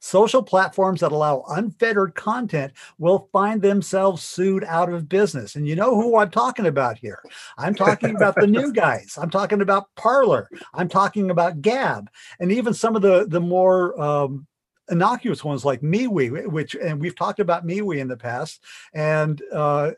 Social 0.04 0.42
platforms 0.42 1.00
that 1.00 1.12
allow 1.12 1.46
unfettered 1.48 2.14
content 2.14 2.74
will 2.98 3.30
find 3.32 3.62
themselves 3.62 4.22
sued 4.22 4.62
out 4.64 4.92
of 4.92 5.08
business. 5.08 5.56
And 5.56 5.66
you 5.66 5.76
know 5.76 5.94
who 5.94 6.18
I'm 6.18 6.30
talking 6.30 6.66
about 6.66 6.98
here? 6.98 7.22
I'm 7.56 7.74
talking 7.74 8.14
about 8.14 8.34
the 8.34 8.46
new 8.46 8.70
guys. 8.74 9.16
I'm 9.18 9.30
talking 9.30 9.62
about 9.62 9.86
Parler. 9.96 10.50
I'm 10.74 10.90
talking 10.90 11.30
about 11.30 11.62
Gab, 11.62 12.10
and 12.38 12.52
even 12.52 12.74
some 12.74 12.96
of 12.96 13.00
the 13.00 13.24
the 13.26 13.40
more 13.40 13.98
um, 13.98 14.46
innocuous 14.90 15.42
ones 15.42 15.64
like 15.64 15.80
MeWe, 15.80 16.48
which 16.48 16.74
and 16.74 17.00
we've 17.00 17.16
talked 17.16 17.40
about 17.40 17.66
MeWe 17.66 17.98
in 17.98 18.08
the 18.08 18.18
past. 18.18 18.62
And 18.92 19.40
uh, 19.54 19.92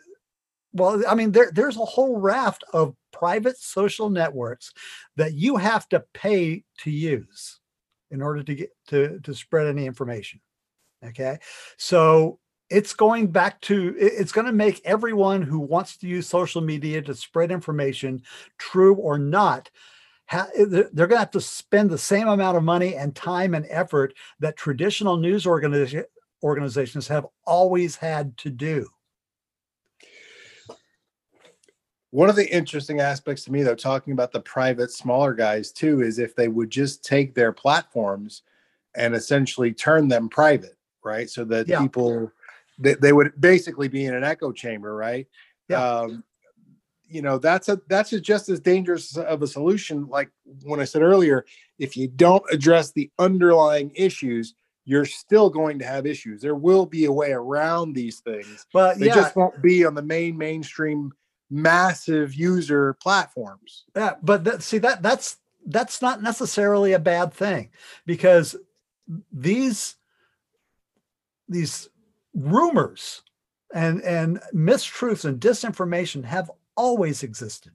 well, 0.72 1.02
I 1.08 1.16
mean, 1.16 1.32
there, 1.32 1.50
there's 1.52 1.78
a 1.78 1.84
whole 1.84 2.20
raft 2.20 2.62
of 2.72 2.94
private 3.12 3.58
social 3.58 4.08
networks 4.08 4.72
that 5.16 5.34
you 5.34 5.56
have 5.56 5.88
to 5.88 6.04
pay 6.14 6.62
to 6.84 6.92
use 6.92 7.58
in 8.10 8.22
order 8.22 8.42
to 8.42 8.54
get 8.54 8.70
to 8.88 9.20
to 9.22 9.34
spread 9.34 9.66
any 9.66 9.86
information 9.86 10.40
okay? 11.04 11.38
So 11.76 12.38
it's 12.68 12.94
going 12.94 13.28
back 13.28 13.60
to 13.62 13.94
it's 13.96 14.32
going 14.32 14.46
to 14.46 14.52
make 14.52 14.80
everyone 14.84 15.42
who 15.42 15.60
wants 15.60 15.96
to 15.98 16.08
use 16.08 16.26
social 16.26 16.60
media 16.60 17.00
to 17.02 17.14
spread 17.14 17.52
information 17.52 18.22
true 18.58 18.96
or 18.96 19.18
not 19.18 19.70
eh, 20.32 20.46
they're 20.56 21.06
going 21.06 21.10
to 21.10 21.18
have 21.18 21.30
to 21.30 21.40
spend 21.40 21.90
the 21.90 21.98
same 21.98 22.26
amount 22.26 22.56
of 22.56 22.64
money 22.64 22.96
and 22.96 23.14
time 23.14 23.54
and 23.54 23.66
effort 23.68 24.14
that 24.40 24.56
traditional 24.56 25.16
news 25.16 25.44
organiza- 25.44 26.04
organizations 26.42 27.06
have 27.06 27.26
always 27.46 27.94
had 27.94 28.36
to 28.38 28.50
do 28.50 28.88
One 32.16 32.30
of 32.30 32.36
the 32.36 32.50
interesting 32.50 32.98
aspects 32.98 33.44
to 33.44 33.52
me, 33.52 33.62
though, 33.62 33.74
talking 33.74 34.14
about 34.14 34.32
the 34.32 34.40
private, 34.40 34.90
smaller 34.90 35.34
guys 35.34 35.70
too, 35.70 36.00
is 36.00 36.18
if 36.18 36.34
they 36.34 36.48
would 36.48 36.70
just 36.70 37.04
take 37.04 37.34
their 37.34 37.52
platforms 37.52 38.40
and 38.94 39.14
essentially 39.14 39.70
turn 39.70 40.08
them 40.08 40.30
private, 40.30 40.78
right? 41.04 41.28
So 41.28 41.44
that 41.44 41.68
yeah. 41.68 41.78
people 41.78 42.32
they, 42.78 42.94
they 42.94 43.12
would 43.12 43.38
basically 43.38 43.88
be 43.88 44.06
in 44.06 44.14
an 44.14 44.24
echo 44.24 44.50
chamber, 44.50 44.96
right? 44.96 45.26
Yeah. 45.68 45.84
Um, 45.84 46.24
you 47.06 47.20
know, 47.20 47.36
that's 47.36 47.68
a 47.68 47.82
that's 47.86 48.14
a 48.14 48.20
just 48.20 48.48
as 48.48 48.60
dangerous 48.60 49.14
of 49.18 49.42
a 49.42 49.46
solution. 49.46 50.08
Like 50.08 50.30
when 50.62 50.80
I 50.80 50.84
said 50.84 51.02
earlier, 51.02 51.44
if 51.78 51.98
you 51.98 52.08
don't 52.08 52.44
address 52.50 52.92
the 52.92 53.10
underlying 53.18 53.92
issues, 53.94 54.54
you're 54.86 55.04
still 55.04 55.50
going 55.50 55.78
to 55.80 55.84
have 55.84 56.06
issues. 56.06 56.40
There 56.40 56.54
will 56.54 56.86
be 56.86 57.04
a 57.04 57.12
way 57.12 57.32
around 57.32 57.92
these 57.92 58.20
things. 58.20 58.64
But 58.72 58.98
they 58.98 59.08
yeah. 59.08 59.16
just 59.16 59.36
won't 59.36 59.60
be 59.60 59.84
on 59.84 59.94
the 59.94 60.00
main 60.00 60.38
mainstream 60.38 61.12
massive 61.50 62.34
user 62.34 62.94
platforms. 62.94 63.84
Yeah, 63.94 64.14
but 64.22 64.44
that, 64.44 64.62
see 64.62 64.78
that 64.78 65.02
that's 65.02 65.38
that's 65.66 66.00
not 66.00 66.22
necessarily 66.22 66.92
a 66.92 66.98
bad 66.98 67.32
thing 67.32 67.70
because 68.04 68.56
these 69.32 69.96
these 71.48 71.88
rumors 72.34 73.22
and 73.74 74.02
and 74.02 74.40
mistruths 74.54 75.24
and 75.24 75.40
disinformation 75.40 76.24
have 76.24 76.50
always 76.76 77.22
existed. 77.22 77.72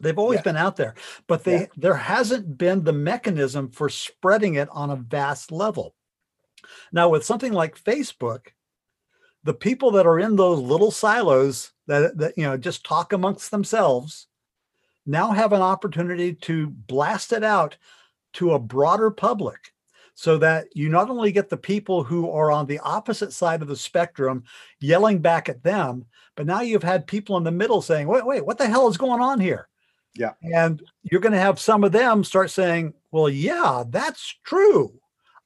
They've 0.00 0.18
always 0.18 0.38
yeah. 0.38 0.42
been 0.44 0.56
out 0.56 0.76
there, 0.76 0.94
but 1.26 1.44
they 1.44 1.60
yeah. 1.60 1.66
there 1.76 1.96
hasn't 1.96 2.56
been 2.56 2.84
the 2.84 2.92
mechanism 2.92 3.70
for 3.70 3.88
spreading 3.88 4.54
it 4.54 4.68
on 4.72 4.90
a 4.90 4.96
vast 4.96 5.52
level. 5.52 5.94
Now 6.92 7.08
with 7.08 7.24
something 7.24 7.52
like 7.52 7.82
Facebook, 7.82 8.48
the 9.44 9.54
people 9.54 9.90
that 9.92 10.06
are 10.06 10.18
in 10.18 10.36
those 10.36 10.60
little 10.60 10.90
silos 10.90 11.72
that, 11.90 12.16
that 12.18 12.38
you 12.38 12.44
know 12.44 12.56
just 12.56 12.84
talk 12.84 13.12
amongst 13.12 13.50
themselves 13.50 14.28
now 15.06 15.32
have 15.32 15.52
an 15.52 15.62
opportunity 15.62 16.34
to 16.34 16.68
blast 16.68 17.32
it 17.32 17.44
out 17.44 17.76
to 18.34 18.52
a 18.52 18.58
broader 18.58 19.10
public 19.10 19.72
so 20.14 20.36
that 20.38 20.66
you 20.74 20.88
not 20.88 21.08
only 21.08 21.32
get 21.32 21.48
the 21.48 21.56
people 21.56 22.04
who 22.04 22.30
are 22.30 22.52
on 22.52 22.66
the 22.66 22.78
opposite 22.80 23.32
side 23.32 23.62
of 23.62 23.68
the 23.68 23.76
spectrum 23.76 24.44
yelling 24.78 25.18
back 25.18 25.48
at 25.48 25.62
them, 25.62 26.04
but 26.36 26.46
now 26.46 26.60
you've 26.60 26.82
had 26.82 27.06
people 27.06 27.36
in 27.38 27.44
the 27.44 27.50
middle 27.50 27.80
saying, 27.80 28.06
wait, 28.06 28.26
wait, 28.26 28.44
what 28.44 28.58
the 28.58 28.66
hell 28.66 28.86
is 28.88 28.98
going 28.98 29.22
on 29.22 29.40
here? 29.40 29.68
Yeah. 30.14 30.32
And 30.42 30.82
you're 31.02 31.20
going 31.20 31.32
to 31.32 31.38
have 31.38 31.58
some 31.58 31.84
of 31.84 31.92
them 31.92 32.22
start 32.22 32.50
saying, 32.50 32.94
well, 33.10 33.28
yeah, 33.28 33.84
that's 33.88 34.36
true. 34.44 34.92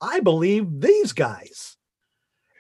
I 0.01 0.21
believe 0.21 0.81
these 0.81 1.13
guys. 1.13 1.77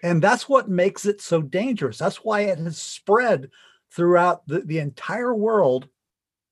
And 0.03 0.23
that's 0.23 0.49
what 0.49 0.69
makes 0.69 1.07
it 1.07 1.21
so 1.21 1.43
dangerous. 1.43 1.99
That's 1.99 2.19
why 2.19 2.43
it 2.43 2.59
has 2.59 2.79
spread 2.79 3.51
throughout 3.95 4.47
the, 4.47 4.61
the 4.61 4.79
entire 4.79 5.35
world 5.35 5.89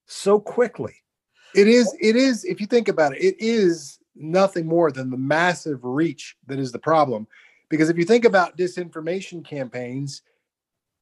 so 0.07 0.39
quickly. 0.39 0.95
It 1.55 1.69
is, 1.69 1.95
it 2.01 2.17
is, 2.17 2.45
if 2.45 2.61
you 2.61 2.67
think 2.67 2.89
about 2.89 3.15
it, 3.15 3.23
it 3.23 3.37
is 3.39 3.99
nothing 4.15 4.67
more 4.67 4.91
than 4.91 5.11
the 5.11 5.17
massive 5.17 5.81
reach 5.83 6.37
that 6.47 6.59
is 6.59 6.73
the 6.73 6.79
problem. 6.79 7.27
Because 7.69 7.89
if 7.89 7.99
you 7.99 8.05
think 8.05 8.25
about 8.25 8.57
disinformation 8.57 9.45
campaigns, 9.45 10.23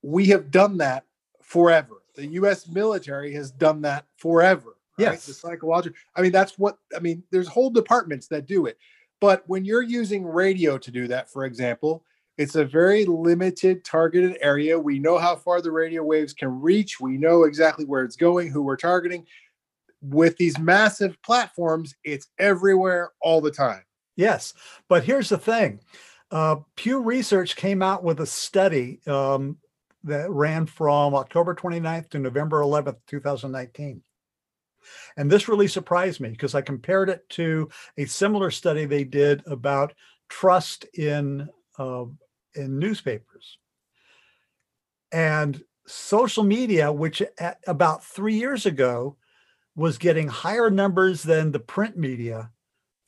we 0.03 0.27
have 0.27 0.51
done 0.51 0.79
that 0.79 1.05
forever. 1.43 2.03
The 2.15 2.27
US 2.27 2.69
military 2.69 3.33
has 3.35 3.51
done 3.51 3.83
that 3.83 4.07
forever. 4.17 4.77
Right? 4.99 5.13
Yes. 5.13 5.27
The 5.27 5.35
psychological, 5.35 5.97
I 6.17 6.23
mean, 6.23 6.33
that's 6.33 6.59
what, 6.59 6.79
I 6.97 7.01
mean, 7.01 7.23
there's 7.31 7.49
whole 7.49 7.71
departments 7.71 8.29
that 8.29 8.47
do 8.47 8.67
it. 8.67 8.79
But 9.21 9.45
when 9.47 9.65
you're 9.65 9.83
using 9.83 10.25
radio 10.27 10.79
to 10.79 10.91
do 10.91 11.07
that, 11.09 11.31
for 11.31 11.45
example, 11.45 12.05
it's 12.41 12.55
a 12.55 12.65
very 12.65 13.05
limited 13.05 13.85
targeted 13.85 14.39
area. 14.41 14.79
We 14.79 14.99
know 14.99 15.19
how 15.19 15.37
far 15.37 15.61
the 15.61 15.71
radio 15.71 16.03
waves 16.03 16.33
can 16.33 16.59
reach. 16.59 16.99
We 16.99 17.19
know 17.19 17.45
exactly 17.45 17.85
where 17.85 18.03
it's 18.03 18.17
going, 18.17 18.49
who 18.51 18.63
we're 18.63 18.79
targeting. 18.79 19.27
With 20.01 20.39
these 20.39 20.59
massive 20.59 21.21
platforms, 21.23 21.95
it's 22.03 22.29
everywhere 22.39 23.11
all 23.21 23.43
the 23.43 23.51
time. 23.51 23.83
Yes. 24.17 24.55
But 24.89 25.05
here's 25.05 25.29
the 25.29 25.37
thing 25.37 25.81
uh, 26.31 26.57
Pew 26.77 27.01
Research 27.03 27.57
came 27.57 27.83
out 27.83 28.03
with 28.03 28.21
a 28.21 28.27
study 28.27 29.01
um, 29.07 29.59
that 30.05 30.31
ran 30.31 30.65
from 30.65 31.15
October 31.15 31.55
29th 31.55 32.09
to 32.09 32.19
November 32.19 32.63
11th, 32.63 32.97
2019. 33.07 34.01
And 35.19 35.31
this 35.31 35.47
really 35.47 35.69
surprised 35.69 36.21
me 36.21 36.31
because 36.31 36.55
I 36.55 36.63
compared 36.63 37.11
it 37.11 37.29
to 37.31 37.69
a 37.99 38.07
similar 38.07 38.51
study 38.51 38.87
they 38.87 39.05
did 39.05 39.43
about 39.47 39.93
trust 40.31 40.87
in 40.95 41.47
uh, 41.79 42.05
in 42.55 42.79
newspapers. 42.79 43.59
And 45.13 45.63
social 45.87 46.45
media, 46.45 46.93
which 46.93 47.23
about 47.67 48.05
three 48.05 48.37
years 48.37 48.67
ago 48.67 49.17
was 49.75 49.99
getting 49.99 50.29
higher 50.29 50.71
numbers 50.71 51.23
than 51.23 51.53
the 51.53 51.61
print 51.61 51.97
media 51.97 52.51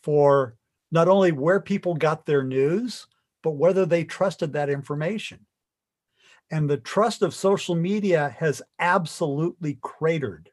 for 0.03 0.57
not 0.91 1.09
only 1.09 1.33
where 1.33 1.61
people 1.61 1.95
got 1.95 2.27
their 2.27 2.43
news, 2.43 3.07
but 3.43 3.53
whether 3.53 3.87
they 3.87 4.05
trusted 4.05 4.53
that 4.53 4.71
information. 4.71 5.47
And 6.51 6.69
the 6.69 6.77
trust 6.77 7.23
of 7.23 7.35
social 7.35 7.75
media 7.75 8.35
has 8.39 8.63
absolutely 8.79 9.79
cratered. 9.81 10.51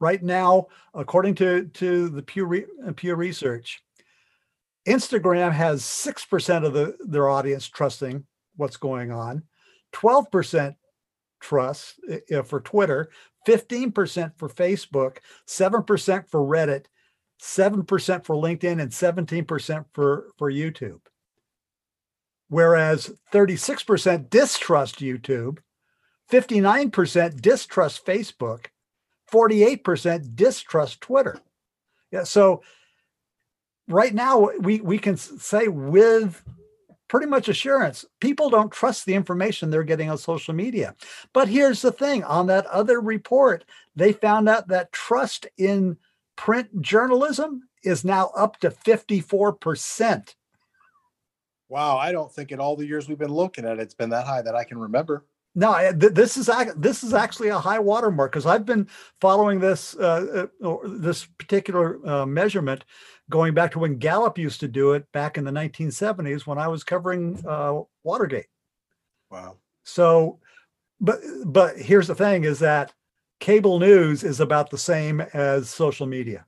Right 0.00 0.22
now, 0.22 0.66
according 0.94 1.34
to, 1.36 1.66
to 1.66 2.08
the 2.08 2.22
Pew, 2.22 2.44
Re- 2.44 2.66
uh, 2.86 2.92
Pew 2.92 3.14
Research, 3.14 3.82
Instagram 4.88 5.52
has 5.52 5.82
6% 5.82 6.64
of 6.64 6.72
the, 6.72 6.96
their 7.00 7.28
audience 7.28 7.68
trusting 7.68 8.24
what's 8.56 8.76
going 8.76 9.12
on, 9.12 9.42
12% 9.92 10.74
trust 11.40 12.00
uh, 12.34 12.42
for 12.42 12.60
Twitter, 12.60 13.10
15% 13.46 14.32
for 14.36 14.48
Facebook, 14.48 15.18
7% 15.46 16.28
for 16.28 16.40
Reddit, 16.40 16.86
7% 17.40 18.24
for 18.24 18.36
LinkedIn, 18.36 18.80
and 18.80 18.90
17% 18.90 19.84
for, 19.92 20.30
for 20.36 20.50
YouTube. 20.50 21.00
Whereas 22.48 23.12
36% 23.32 24.30
distrust 24.30 25.00
YouTube, 25.00 25.58
59% 26.32 27.40
distrust 27.40 28.06
Facebook, 28.06 28.66
48% 29.32 30.34
distrust 30.34 31.00
Twitter. 31.00 31.40
Yeah, 32.10 32.24
so 32.24 32.62
right 33.88 34.14
now 34.14 34.50
we 34.60 34.80
we 34.80 34.98
can 34.98 35.16
say 35.16 35.68
with 35.68 36.42
pretty 37.08 37.26
much 37.26 37.48
assurance 37.48 38.04
people 38.20 38.50
don't 38.50 38.70
trust 38.70 39.06
the 39.06 39.14
information 39.14 39.70
they're 39.70 39.82
getting 39.82 40.10
on 40.10 40.18
social 40.18 40.54
media. 40.54 40.94
But 41.32 41.48
here's 41.48 41.82
the 41.82 41.92
thing 41.92 42.22
on 42.24 42.46
that 42.48 42.66
other 42.66 43.00
report 43.00 43.64
they 43.96 44.12
found 44.12 44.48
out 44.48 44.68
that 44.68 44.92
trust 44.92 45.46
in 45.56 45.96
print 46.36 46.80
journalism 46.80 47.68
is 47.82 48.04
now 48.04 48.30
up 48.36 48.58
to 48.60 48.70
54% 48.70 50.34
wow 51.68 51.96
i 51.96 52.12
don't 52.12 52.32
think 52.32 52.52
in 52.52 52.60
all 52.60 52.76
the 52.76 52.86
years 52.86 53.08
we've 53.08 53.18
been 53.18 53.32
looking 53.32 53.64
at 53.64 53.78
it, 53.78 53.80
it's 53.80 53.94
been 53.94 54.10
that 54.10 54.26
high 54.26 54.42
that 54.42 54.54
i 54.54 54.64
can 54.64 54.78
remember 54.78 55.24
no, 55.54 55.92
th- 55.98 56.12
this 56.12 56.36
is 56.36 56.50
this 56.76 57.02
is 57.02 57.14
actually 57.14 57.48
a 57.48 57.58
high 57.58 57.78
watermark 57.78 58.32
because 58.32 58.46
I've 58.46 58.66
been 58.66 58.86
following 59.20 59.60
this 59.60 59.96
uh, 59.96 60.46
uh 60.62 60.76
this 60.84 61.24
particular 61.24 62.06
uh, 62.08 62.26
measurement 62.26 62.84
going 63.30 63.54
back 63.54 63.72
to 63.72 63.78
when 63.78 63.98
Gallup 63.98 64.38
used 64.38 64.60
to 64.60 64.68
do 64.68 64.92
it 64.92 65.10
back 65.12 65.36
in 65.36 65.44
the 65.44 65.50
1970s 65.50 66.46
when 66.46 66.58
I 66.58 66.68
was 66.68 66.84
covering 66.84 67.42
uh, 67.46 67.80
Watergate. 68.02 68.46
Wow. 69.30 69.56
So, 69.84 70.38
but 71.00 71.20
but 71.44 71.76
here's 71.76 72.06
the 72.06 72.14
thing: 72.14 72.44
is 72.44 72.58
that 72.60 72.92
cable 73.40 73.78
news 73.78 74.24
is 74.24 74.40
about 74.40 74.70
the 74.70 74.78
same 74.78 75.20
as 75.20 75.70
social 75.70 76.06
media, 76.06 76.46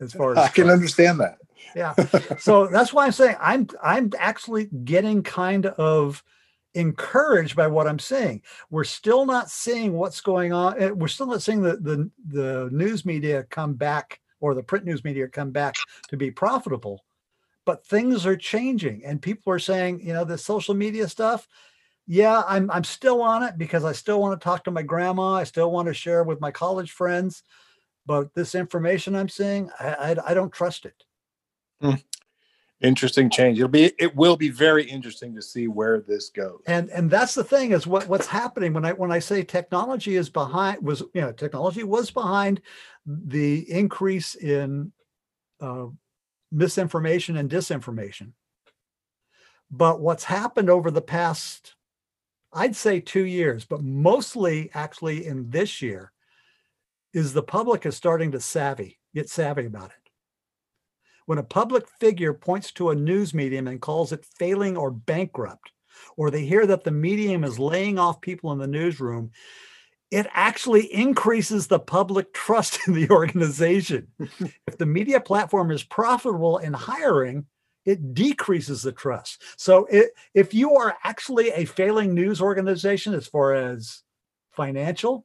as 0.00 0.12
far 0.12 0.32
as 0.32 0.38
I 0.38 0.48
can 0.48 0.70
understand 0.70 1.20
that. 1.20 1.38
Yeah. 1.74 1.94
so 2.38 2.66
that's 2.66 2.92
why 2.92 3.06
I'm 3.06 3.12
saying 3.12 3.36
I'm 3.40 3.68
I'm 3.82 4.10
actually 4.18 4.66
getting 4.84 5.22
kind 5.22 5.66
of 5.66 6.22
encouraged 6.74 7.56
by 7.56 7.66
what 7.66 7.86
I'm 7.86 7.98
seeing. 7.98 8.42
We're 8.70 8.84
still 8.84 9.26
not 9.26 9.50
seeing 9.50 9.94
what's 9.94 10.20
going 10.20 10.52
on. 10.52 10.80
Eh, 10.80 10.90
we're 10.90 11.08
still 11.08 11.26
not 11.26 11.42
seeing 11.42 11.62
the 11.62 11.76
the, 11.76 12.10
the 12.28 12.68
news 12.72 13.04
media 13.04 13.44
come 13.44 13.74
back 13.74 14.20
or 14.40 14.54
the 14.54 14.62
print 14.62 14.84
news 14.84 15.04
media 15.04 15.28
come 15.28 15.50
back 15.50 15.82
to 16.08 16.16
be 16.16 16.30
profitable. 16.30 17.04
But 17.66 17.86
things 17.86 18.26
are 18.26 18.36
changing, 18.36 19.04
and 19.04 19.20
people 19.20 19.52
are 19.52 19.58
saying, 19.58 20.00
you 20.00 20.12
know, 20.12 20.24
the 20.24 20.38
social 20.38 20.74
media 20.74 21.08
stuff. 21.08 21.46
Yeah, 22.06 22.42
I'm 22.46 22.70
I'm 22.70 22.84
still 22.84 23.22
on 23.22 23.42
it 23.42 23.58
because 23.58 23.84
I 23.84 23.92
still 23.92 24.20
want 24.20 24.40
to 24.40 24.44
talk 24.44 24.64
to 24.64 24.70
my 24.70 24.82
grandma. 24.82 25.34
I 25.34 25.44
still 25.44 25.70
want 25.70 25.88
to 25.88 25.94
share 25.94 26.24
with 26.24 26.40
my 26.40 26.50
college 26.50 26.92
friends. 26.92 27.42
But 28.06 28.34
this 28.34 28.54
information 28.54 29.14
I'm 29.14 29.28
seeing, 29.28 29.70
I 29.78 29.94
I, 29.94 30.30
I 30.30 30.34
don't 30.34 30.52
trust 30.52 30.86
it. 30.86 31.04
Hmm 31.80 31.94
interesting 32.80 33.30
change. 33.30 33.58
It'll 33.58 33.68
be 33.68 33.92
it 33.98 34.14
will 34.14 34.36
be 34.36 34.48
very 34.48 34.84
interesting 34.84 35.34
to 35.34 35.42
see 35.42 35.68
where 35.68 36.00
this 36.00 36.30
goes. 36.30 36.60
And 36.66 36.90
and 36.90 37.10
that's 37.10 37.34
the 37.34 37.44
thing 37.44 37.72
is 37.72 37.86
what 37.86 38.08
what's 38.08 38.26
happening 38.26 38.72
when 38.72 38.84
i 38.84 38.92
when 38.92 39.12
i 39.12 39.18
say 39.18 39.42
technology 39.42 40.16
is 40.16 40.28
behind 40.28 40.82
was 40.82 41.00
you 41.14 41.20
know 41.20 41.32
technology 41.32 41.82
was 41.82 42.10
behind 42.10 42.60
the 43.06 43.70
increase 43.70 44.34
in 44.34 44.92
uh, 45.60 45.86
misinformation 46.50 47.36
and 47.36 47.50
disinformation. 47.50 48.32
But 49.70 50.00
what's 50.00 50.24
happened 50.24 50.70
over 50.70 50.90
the 50.90 51.02
past 51.02 51.74
i'd 52.52 52.74
say 52.74 53.00
two 53.00 53.24
years 53.24 53.64
but 53.64 53.82
mostly 53.82 54.70
actually 54.74 55.26
in 55.26 55.48
this 55.50 55.80
year 55.80 56.12
is 57.12 57.32
the 57.32 57.42
public 57.42 57.86
is 57.86 57.96
starting 57.96 58.32
to 58.32 58.40
savvy 58.40 58.98
get 59.14 59.28
savvy 59.28 59.66
about 59.66 59.90
it 59.90 59.99
when 61.30 61.38
a 61.38 61.44
public 61.44 61.86
figure 61.86 62.34
points 62.34 62.72
to 62.72 62.90
a 62.90 62.94
news 62.96 63.32
medium 63.32 63.68
and 63.68 63.80
calls 63.80 64.10
it 64.10 64.26
failing 64.36 64.76
or 64.76 64.90
bankrupt, 64.90 65.70
or 66.16 66.28
they 66.28 66.44
hear 66.44 66.66
that 66.66 66.82
the 66.82 66.90
medium 66.90 67.44
is 67.44 67.56
laying 67.56 68.00
off 68.00 68.20
people 68.20 68.50
in 68.50 68.58
the 68.58 68.66
newsroom, 68.66 69.30
it 70.10 70.26
actually 70.32 70.92
increases 70.92 71.68
the 71.68 71.78
public 71.78 72.34
trust 72.34 72.80
in 72.88 72.94
the 72.94 73.08
organization. 73.10 74.08
if 74.18 74.76
the 74.76 74.86
media 74.86 75.20
platform 75.20 75.70
is 75.70 75.84
profitable 75.84 76.58
in 76.58 76.72
hiring, 76.72 77.46
it 77.84 78.12
decreases 78.12 78.82
the 78.82 78.90
trust. 78.90 79.40
So 79.56 79.84
it, 79.84 80.10
if 80.34 80.52
you 80.52 80.74
are 80.74 80.96
actually 81.04 81.50
a 81.50 81.64
failing 81.64 82.12
news 82.12 82.40
organization 82.40 83.14
as 83.14 83.28
far 83.28 83.54
as 83.54 84.02
financial, 84.50 85.24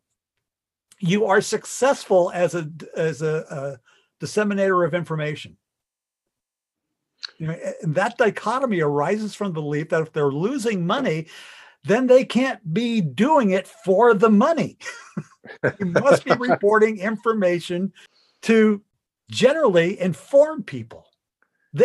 you 1.00 1.26
are 1.26 1.41
successful 1.41 2.32
as 2.32 2.54
a 2.54 2.70
as 2.96 3.24
a, 3.24 3.38
a 3.50 3.80
disseminator 4.24 4.86
of 4.86 4.94
information. 4.94 5.58
You 7.38 7.48
know, 7.48 7.58
that 7.84 8.18
dichotomy 8.18 8.82
arises 8.82 9.36
from 9.36 9.48
the 9.48 9.62
belief 9.62 9.90
that 9.90 10.02
if 10.02 10.14
they're 10.14 10.32
losing 10.32 10.86
money, 10.86 11.28
then 11.84 12.08
they 12.08 12.26
can't 12.26 12.74
be 12.74 13.02
doing 13.02 13.52
it 13.52 13.68
for 13.68 14.14
the 14.14 14.30
money. 14.30 14.78
you 15.80 15.86
must 15.88 16.26
be 16.26 16.34
reporting 16.34 16.98
information 16.98 17.94
to 18.44 18.82
generally 19.30 20.00
inform 20.00 20.64
people. 20.64 21.06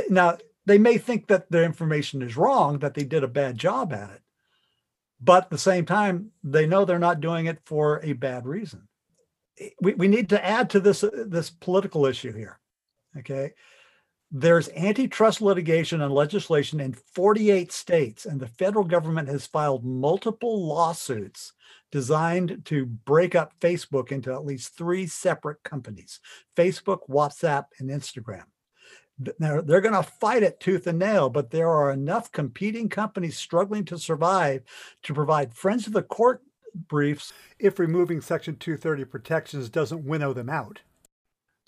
Now, 0.08 0.38
they 0.66 0.78
may 0.78 0.98
think 0.98 1.26
that 1.28 1.50
the 1.50 1.64
information 1.64 2.22
is 2.22 2.36
wrong, 2.36 2.78
that 2.78 2.94
they 2.94 3.04
did 3.04 3.24
a 3.24 3.28
bad 3.28 3.58
job 3.58 3.92
at 3.92 4.10
it. 4.10 4.22
But 5.20 5.44
at 5.44 5.50
the 5.50 5.58
same 5.58 5.84
time, 5.84 6.30
they 6.42 6.66
know 6.66 6.84
they're 6.84 6.98
not 6.98 7.20
doing 7.20 7.46
it 7.46 7.58
for 7.64 8.00
a 8.02 8.12
bad 8.12 8.46
reason. 8.46 8.88
we, 9.80 9.94
we 9.94 10.08
need 10.08 10.30
to 10.30 10.44
add 10.44 10.70
to 10.70 10.80
this 10.80 11.04
uh, 11.04 11.10
this 11.26 11.50
political 11.50 12.06
issue 12.06 12.32
here. 12.32 12.58
Okay. 13.18 13.52
There's 14.32 14.68
antitrust 14.70 15.40
litigation 15.40 16.02
and 16.02 16.14
legislation 16.14 16.78
in 16.78 16.92
48 16.92 17.72
states, 17.72 18.26
and 18.26 18.38
the 18.38 18.46
federal 18.46 18.84
government 18.84 19.28
has 19.28 19.46
filed 19.46 19.84
multiple 19.84 20.66
lawsuits 20.66 21.52
designed 21.90 22.62
to 22.66 22.86
break 22.86 23.34
up 23.34 23.52
Facebook 23.60 24.12
into 24.12 24.32
at 24.32 24.44
least 24.44 24.76
three 24.76 25.08
separate 25.08 25.62
companies 25.64 26.20
Facebook, 26.56 27.00
WhatsApp, 27.08 27.64
and 27.80 27.90
Instagram. 27.90 28.44
Now, 29.38 29.60
they're 29.60 29.80
going 29.80 29.94
to 29.94 30.02
fight 30.02 30.44
it 30.44 30.60
tooth 30.60 30.86
and 30.86 30.98
nail, 30.98 31.28
but 31.28 31.50
there 31.50 31.68
are 31.68 31.90
enough 31.90 32.30
competing 32.30 32.88
companies 32.88 33.36
struggling 33.36 33.84
to 33.86 33.98
survive 33.98 34.62
to 35.02 35.12
provide 35.12 35.52
friends 35.52 35.86
of 35.88 35.92
the 35.92 36.02
court 36.02 36.42
briefs 36.88 37.32
if 37.58 37.78
removing 37.78 38.20
Section 38.20 38.56
230 38.56 39.04
protections 39.06 39.68
doesn't 39.68 40.04
winnow 40.04 40.32
them 40.32 40.48
out. 40.48 40.80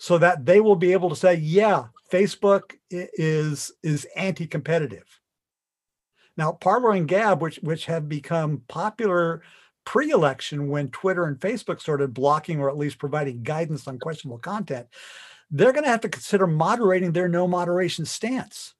So 0.03 0.17
that 0.17 0.45
they 0.45 0.59
will 0.59 0.75
be 0.75 0.91
able 0.91 1.07
to 1.07 1.15
say, 1.15 1.35
yeah, 1.35 1.85
Facebook 2.11 2.73
is 2.91 3.71
is 3.83 4.05
anti-competitive. 4.17 5.05
Now, 6.35 6.51
Parler 6.51 6.91
and 6.91 7.07
Gab, 7.07 7.41
which 7.41 7.55
which 7.63 7.85
have 7.85 8.09
become 8.09 8.63
popular 8.67 9.43
pre-election 9.85 10.67
when 10.67 10.89
Twitter 10.89 11.23
and 11.23 11.39
Facebook 11.39 11.79
started 11.79 12.13
blocking 12.13 12.59
or 12.59 12.69
at 12.69 12.75
least 12.77 12.99
providing 12.99 13.43
guidance 13.43 13.87
on 13.87 13.97
questionable 13.97 14.39
content, 14.39 14.87
they're 15.49 15.71
going 15.71 15.85
to 15.85 15.89
have 15.89 16.01
to 16.01 16.09
consider 16.09 16.47
moderating 16.47 17.13
their 17.13 17.29
no 17.29 17.47
moderation 17.47 18.03
stance 18.03 18.73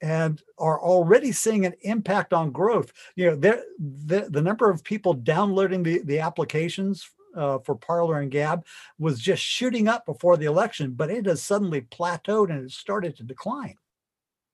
and 0.00 0.40
are 0.58 0.80
already 0.80 1.32
seeing 1.32 1.66
an 1.66 1.74
impact 1.82 2.32
on 2.32 2.50
growth. 2.50 2.94
You 3.14 3.26
know, 3.26 3.36
the, 3.36 4.26
the 4.30 4.40
number 4.40 4.70
of 4.70 4.82
people 4.82 5.12
downloading 5.12 5.82
the, 5.82 6.00
the 6.02 6.20
applications 6.20 7.10
uh, 7.36 7.58
for 7.58 7.74
Parler 7.76 8.20
and 8.20 8.30
Gab 8.30 8.64
was 8.98 9.20
just 9.20 9.42
shooting 9.42 9.88
up 9.88 10.06
before 10.06 10.36
the 10.36 10.46
election, 10.46 10.92
but 10.92 11.10
it 11.10 11.26
has 11.26 11.42
suddenly 11.42 11.82
plateaued 11.82 12.50
and 12.50 12.64
it 12.64 12.70
started 12.70 13.16
to 13.16 13.22
decline. 13.22 13.76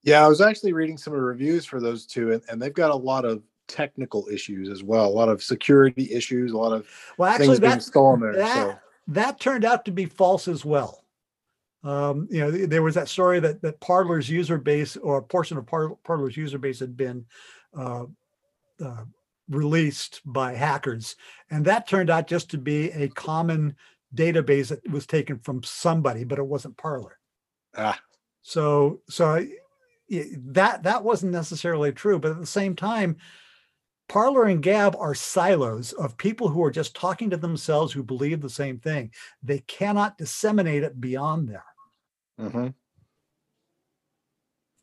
Yeah, 0.02 0.24
I 0.24 0.28
was 0.28 0.40
actually 0.40 0.72
reading 0.72 0.98
some 0.98 1.12
of 1.12 1.20
the 1.20 1.24
reviews 1.24 1.64
for 1.64 1.80
those 1.80 2.06
two, 2.06 2.32
and, 2.32 2.42
and 2.48 2.60
they've 2.60 2.74
got 2.74 2.90
a 2.90 2.96
lot 2.96 3.24
of 3.24 3.42
technical 3.68 4.26
issues 4.28 4.68
as 4.68 4.82
well, 4.82 5.06
a 5.06 5.08
lot 5.08 5.28
of 5.28 5.42
security 5.42 6.12
issues, 6.12 6.52
a 6.52 6.56
lot 6.56 6.72
of 6.72 6.86
well, 7.18 7.30
actually, 7.30 7.46
things 7.46 7.60
that, 7.60 7.68
being 7.68 7.80
stolen 7.80 8.20
there. 8.20 8.34
That, 8.34 8.54
so. 8.54 8.78
that 9.08 9.40
turned 9.40 9.64
out 9.64 9.84
to 9.84 9.92
be 9.92 10.06
false 10.06 10.48
as 10.48 10.64
well. 10.64 11.04
Um, 11.84 12.28
you 12.30 12.40
know, 12.40 12.50
there 12.50 12.82
was 12.82 12.94
that 12.94 13.08
story 13.08 13.40
that 13.40 13.60
that 13.62 13.80
Parler's 13.80 14.28
user 14.28 14.58
base 14.58 14.96
or 14.96 15.18
a 15.18 15.22
portion 15.22 15.56
of 15.56 15.66
Par- 15.66 15.96
Parler's 16.04 16.36
user 16.36 16.58
base 16.58 16.78
had 16.78 16.96
been 16.96 17.24
uh, 17.76 18.04
uh, 18.84 19.04
released 19.48 20.20
by 20.24 20.54
hackers, 20.54 21.16
and 21.50 21.64
that 21.64 21.88
turned 21.88 22.10
out 22.10 22.26
just 22.26 22.50
to 22.50 22.58
be 22.58 22.90
a 22.90 23.08
common 23.08 23.76
database 24.14 24.68
that 24.68 24.88
was 24.90 25.06
taken 25.06 25.38
from 25.38 25.62
somebody, 25.62 26.24
but 26.24 26.38
it 26.38 26.46
wasn't 26.46 26.76
Parler. 26.76 27.18
Ah. 27.76 27.98
So, 28.42 29.00
so 29.08 29.46
that 30.10 30.82
that 30.82 31.04
wasn't 31.04 31.32
necessarily 31.32 31.92
true, 31.92 32.18
but 32.18 32.32
at 32.32 32.40
the 32.40 32.46
same 32.46 32.76
time, 32.76 33.16
Parler 34.08 34.44
and 34.44 34.62
Gab 34.62 34.94
are 34.96 35.14
silos 35.14 35.92
of 35.92 36.18
people 36.18 36.48
who 36.48 36.62
are 36.62 36.70
just 36.70 36.94
talking 36.94 37.30
to 37.30 37.36
themselves 37.36 37.92
who 37.92 38.02
believe 38.02 38.40
the 38.40 38.50
same 38.50 38.78
thing. 38.78 39.10
They 39.42 39.60
cannot 39.60 40.18
disseminate 40.18 40.82
it 40.82 41.00
beyond 41.00 41.48
there. 41.48 41.64
Mm-hmm. 42.38 42.68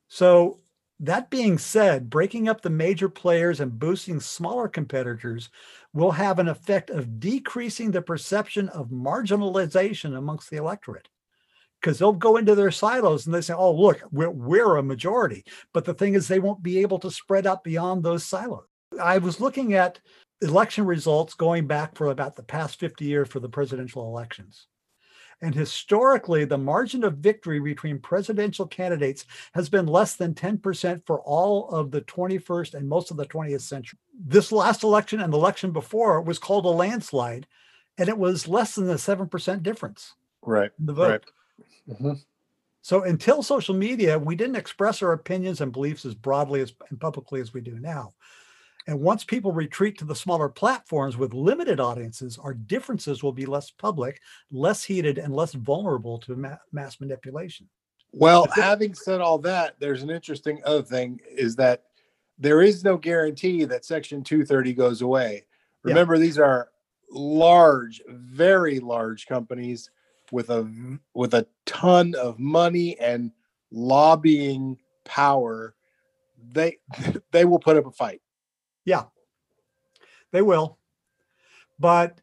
So, 0.07 0.59
that 0.99 1.29
being 1.29 1.57
said, 1.57 2.09
breaking 2.09 2.49
up 2.49 2.61
the 2.61 2.69
major 2.69 3.07
players 3.07 3.59
and 3.59 3.79
boosting 3.79 4.19
smaller 4.19 4.67
competitors 4.67 5.49
will 5.93 6.11
have 6.11 6.39
an 6.39 6.47
effect 6.47 6.89
of 6.89 7.19
decreasing 7.19 7.91
the 7.91 8.01
perception 8.01 8.69
of 8.69 8.89
marginalization 8.89 10.17
amongst 10.17 10.49
the 10.49 10.57
electorate. 10.57 11.07
Because 11.79 11.97
they'll 11.97 12.11
go 12.11 12.35
into 12.35 12.55
their 12.55 12.71
silos 12.71 13.25
and 13.25 13.33
they 13.33 13.39
say, 13.39 13.53
oh, 13.53 13.73
look, 13.73 14.03
we're, 14.11 14.29
we're 14.29 14.75
a 14.75 14.83
majority. 14.83 15.45
But 15.73 15.85
the 15.85 15.93
thing 15.93 16.13
is, 16.13 16.27
they 16.27 16.39
won't 16.39 16.61
be 16.61 16.79
able 16.79 16.99
to 16.99 17.09
spread 17.11 17.47
out 17.47 17.63
beyond 17.63 18.03
those 18.03 18.25
silos. 18.25 18.65
I 19.01 19.19
was 19.19 19.39
looking 19.39 19.75
at 19.75 20.01
election 20.41 20.85
results 20.85 21.33
going 21.35 21.67
back 21.67 21.95
for 21.95 22.07
about 22.07 22.35
the 22.35 22.43
past 22.43 22.79
50 22.79 23.05
years 23.05 23.29
for 23.29 23.39
the 23.39 23.47
presidential 23.47 24.05
elections. 24.05 24.67
And 25.41 25.55
historically, 25.55 26.43
the 26.43 26.57
margin 26.57 27.03
of 27.03 27.17
victory 27.17 27.59
between 27.59 27.99
presidential 27.99 28.67
candidates 28.67 29.25
has 29.53 29.69
been 29.69 29.85
less 29.85 30.15
than 30.15 30.33
10% 30.33 31.05
for 31.05 31.21
all 31.21 31.69
of 31.69 31.91
the 31.91 32.01
21st 32.01 32.73
and 32.73 32.89
most 32.89 33.09
of 33.09 33.17
the 33.17 33.25
20th 33.25 33.61
century. 33.61 33.99
This 34.13 34.51
last 34.51 34.83
election 34.83 35.21
and 35.21 35.31
the 35.31 35.37
election 35.37 35.71
before 35.71 36.21
was 36.21 36.39
called 36.39 36.65
a 36.65 36.69
landslide, 36.69 37.47
and 37.97 38.09
it 38.09 38.17
was 38.17 38.49
less 38.49 38.75
than 38.75 38.89
a 38.89 38.95
7% 38.95 39.63
difference. 39.63 40.15
Right. 40.41 40.71
The 40.77 40.93
vote. 40.93 41.09
Right. 41.09 41.95
Mm-hmm. 41.95 42.13
So 42.81 43.03
until 43.03 43.43
social 43.43 43.75
media, 43.75 44.17
we 44.19 44.35
didn't 44.35 44.55
express 44.55 45.01
our 45.01 45.13
opinions 45.13 45.61
and 45.61 45.71
beliefs 45.71 46.05
as 46.05 46.15
broadly 46.15 46.61
as 46.61 46.73
and 46.89 46.99
publicly 46.99 47.39
as 47.41 47.53
we 47.53 47.61
do 47.61 47.79
now. 47.79 48.13
And 48.87 48.99
once 48.99 49.23
people 49.23 49.51
retreat 49.51 49.97
to 49.99 50.05
the 50.05 50.15
smaller 50.15 50.49
platforms 50.49 51.17
with 51.17 51.33
limited 51.33 51.79
audiences, 51.79 52.39
our 52.41 52.53
differences 52.53 53.21
will 53.21 53.33
be 53.33 53.45
less 53.45 53.69
public, 53.69 54.21
less 54.51 54.83
heated, 54.83 55.17
and 55.17 55.35
less 55.35 55.53
vulnerable 55.53 56.17
to 56.19 56.35
ma- 56.35 56.57
mass 56.71 56.99
manipulation. 56.99 57.69
Well, 58.11 58.47
having 58.55 58.95
said 58.95 59.21
all 59.21 59.37
that, 59.39 59.75
there's 59.79 60.01
an 60.01 60.09
interesting 60.09 60.61
other 60.65 60.81
thing 60.81 61.19
is 61.29 61.55
that 61.57 61.83
there 62.39 62.61
is 62.61 62.83
no 62.83 62.97
guarantee 62.97 63.65
that 63.65 63.85
Section 63.85 64.23
230 64.23 64.73
goes 64.73 65.01
away. 65.01 65.45
Remember, 65.83 66.15
yeah. 66.15 66.21
these 66.21 66.39
are 66.39 66.69
large, 67.11 68.01
very 68.07 68.79
large 68.79 69.27
companies 69.27 69.91
with 70.31 70.49
a 70.49 70.99
with 71.13 71.33
a 71.33 71.45
ton 71.65 72.15
of 72.15 72.39
money 72.39 72.97
and 72.99 73.31
lobbying 73.71 74.77
power. 75.05 75.75
They 76.51 76.77
they 77.31 77.45
will 77.45 77.59
put 77.59 77.77
up 77.77 77.85
a 77.85 77.91
fight. 77.91 78.21
Yeah, 78.89 79.03
they 80.31 80.41
will. 80.41 80.79
But 81.77 82.21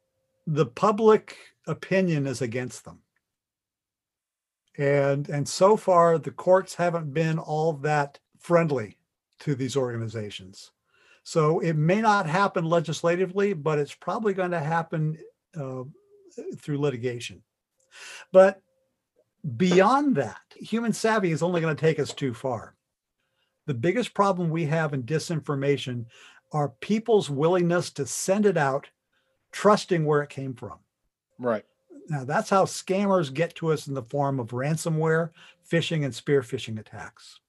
the 0.49 0.67
public 0.67 1.37
opinion 1.69 2.27
is 2.27 2.43
against 2.43 2.85
them. 2.85 2.99
And 4.77 5.29
and 5.29 5.49
so 5.49 5.77
far 5.77 6.19
the 6.19 6.33
courts 6.33 6.75
haven't 6.75 7.15
been 7.15 7.39
all 7.39 7.73
that 7.91 8.19
friendly 8.41 8.99
to 9.41 9.55
these 9.55 9.77
organizations. 9.77 10.73
So 11.23 11.61
it 11.61 11.75
may 11.77 12.01
not 12.01 12.27
happen 12.27 12.65
legislatively, 12.65 13.53
but 13.53 13.79
it's 13.79 13.95
probably 13.95 14.35
going 14.35 14.51
to 14.53 14.61
happen 14.61 15.19
uh, 15.57 15.85
through 16.59 16.81
litigation. 16.81 17.43
But 18.33 18.61
beyond 19.57 20.17
that, 20.17 20.41
human 20.57 20.93
savvy 20.93 21.31
is 21.31 21.43
only 21.43 21.61
going 21.61 21.77
to 21.77 21.81
take 21.81 22.01
us 22.01 22.13
too 22.13 22.35
far. 22.35 22.75
The 23.67 23.75
biggest 23.75 24.15
problem 24.15 24.51
we 24.51 24.67
have 24.67 24.95
in 24.95 25.03
disinformation 25.03 26.07
are 26.57 26.71
people's 26.81 27.29
willingness 27.29 27.90
to 27.90 28.07
send 28.07 28.47
it 28.47 28.57
out, 28.57 28.88
trusting 29.53 30.07
where 30.07 30.23
it 30.23 30.31
came 30.31 30.55
from. 30.55 30.79
Right. 31.38 31.66
Now, 32.09 32.25
that's 32.25 32.49
how 32.49 32.64
scammers 32.64 33.33
get 33.33 33.55
to 33.57 33.73
us 33.73 33.88
in 33.88 33.92
the 33.92 34.03
form 34.03 34.40
of 34.40 34.49
ransomware, 34.49 35.31
phishing, 35.71 36.07
and 36.07 36.14
spear 36.14 36.40
phishing 36.40 36.81
attacks. 36.81 37.40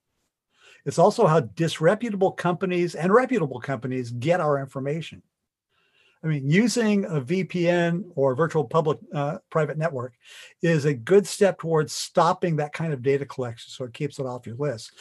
It's 0.84 1.00
also 1.00 1.26
how 1.26 1.40
disreputable 1.40 2.34
companies 2.34 2.96
and 2.96 3.14
reputable 3.14 3.62
companies 3.62 4.12
get 4.12 4.42
our 4.42 4.60
information. 4.60 5.22
I 6.22 6.28
mean, 6.28 6.50
using 6.50 7.06
a 7.06 7.22
VPN 7.22 8.12
or 8.16 8.36
virtual 8.36 8.66
public 8.66 8.98
uh, 9.14 9.38
private 9.50 9.78
network 9.78 10.16
is 10.62 10.84
a 10.84 10.94
good 10.94 11.26
step 11.26 11.60
towards 11.60 11.94
stopping 11.94 12.58
that 12.58 12.74
kind 12.74 12.92
of 12.92 13.02
data 13.02 13.26
collection 13.26 13.70
so 13.70 13.86
it 13.86 13.94
keeps 13.94 14.20
it 14.20 14.26
off 14.26 14.46
your 14.46 14.58
list 14.58 14.92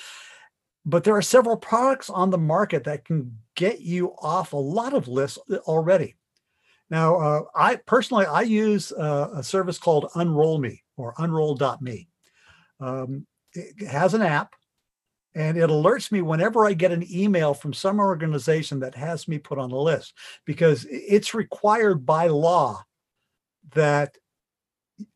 but 0.87 1.03
there 1.03 1.17
are 1.17 1.23
several 1.23 1.57
products 1.57 2.09
on 2.09 2.31
the 2.31 2.39
market 2.39 2.85
that 2.85 3.05
can 3.05 3.37
get 3.57 3.81
you 3.81 4.15
off 4.23 4.53
a 4.53 4.57
lot 4.57 4.95
of 4.95 5.09
lists 5.09 5.37
already. 5.67 6.15
Now, 6.89 7.17
uh, 7.17 7.43
I 7.57 7.77
personally 7.87 8.25
I 8.27 8.43
use 8.43 8.93
uh, 8.93 9.31
a 9.35 9.43
service 9.43 9.79
called 9.79 10.09
Unroll 10.15 10.59
Me 10.59 10.85
or 10.97 11.13
Unroll.me. 11.19 12.09
Um, 12.79 13.27
it 13.53 13.89
has 13.89 14.15
an 14.15 14.23
app, 14.23 14.55
and 15.35 15.59
it 15.59 15.69
alerts 15.69 16.13
me 16.13 16.23
whenever 16.23 16.65
I 16.65 16.73
get 16.75 16.93
an 16.93 17.05
email 17.11 17.53
from 17.53 17.73
some 17.73 17.99
organization 17.99 18.79
that 18.81 18.95
has 18.95 19.27
me 19.27 19.39
put 19.39 19.59
on 19.59 19.71
the 19.71 19.77
list 19.77 20.15
because 20.45 20.87
it's 20.89 21.35
required 21.35 22.07
by 22.07 22.29
law 22.29 22.85
that 23.75 24.17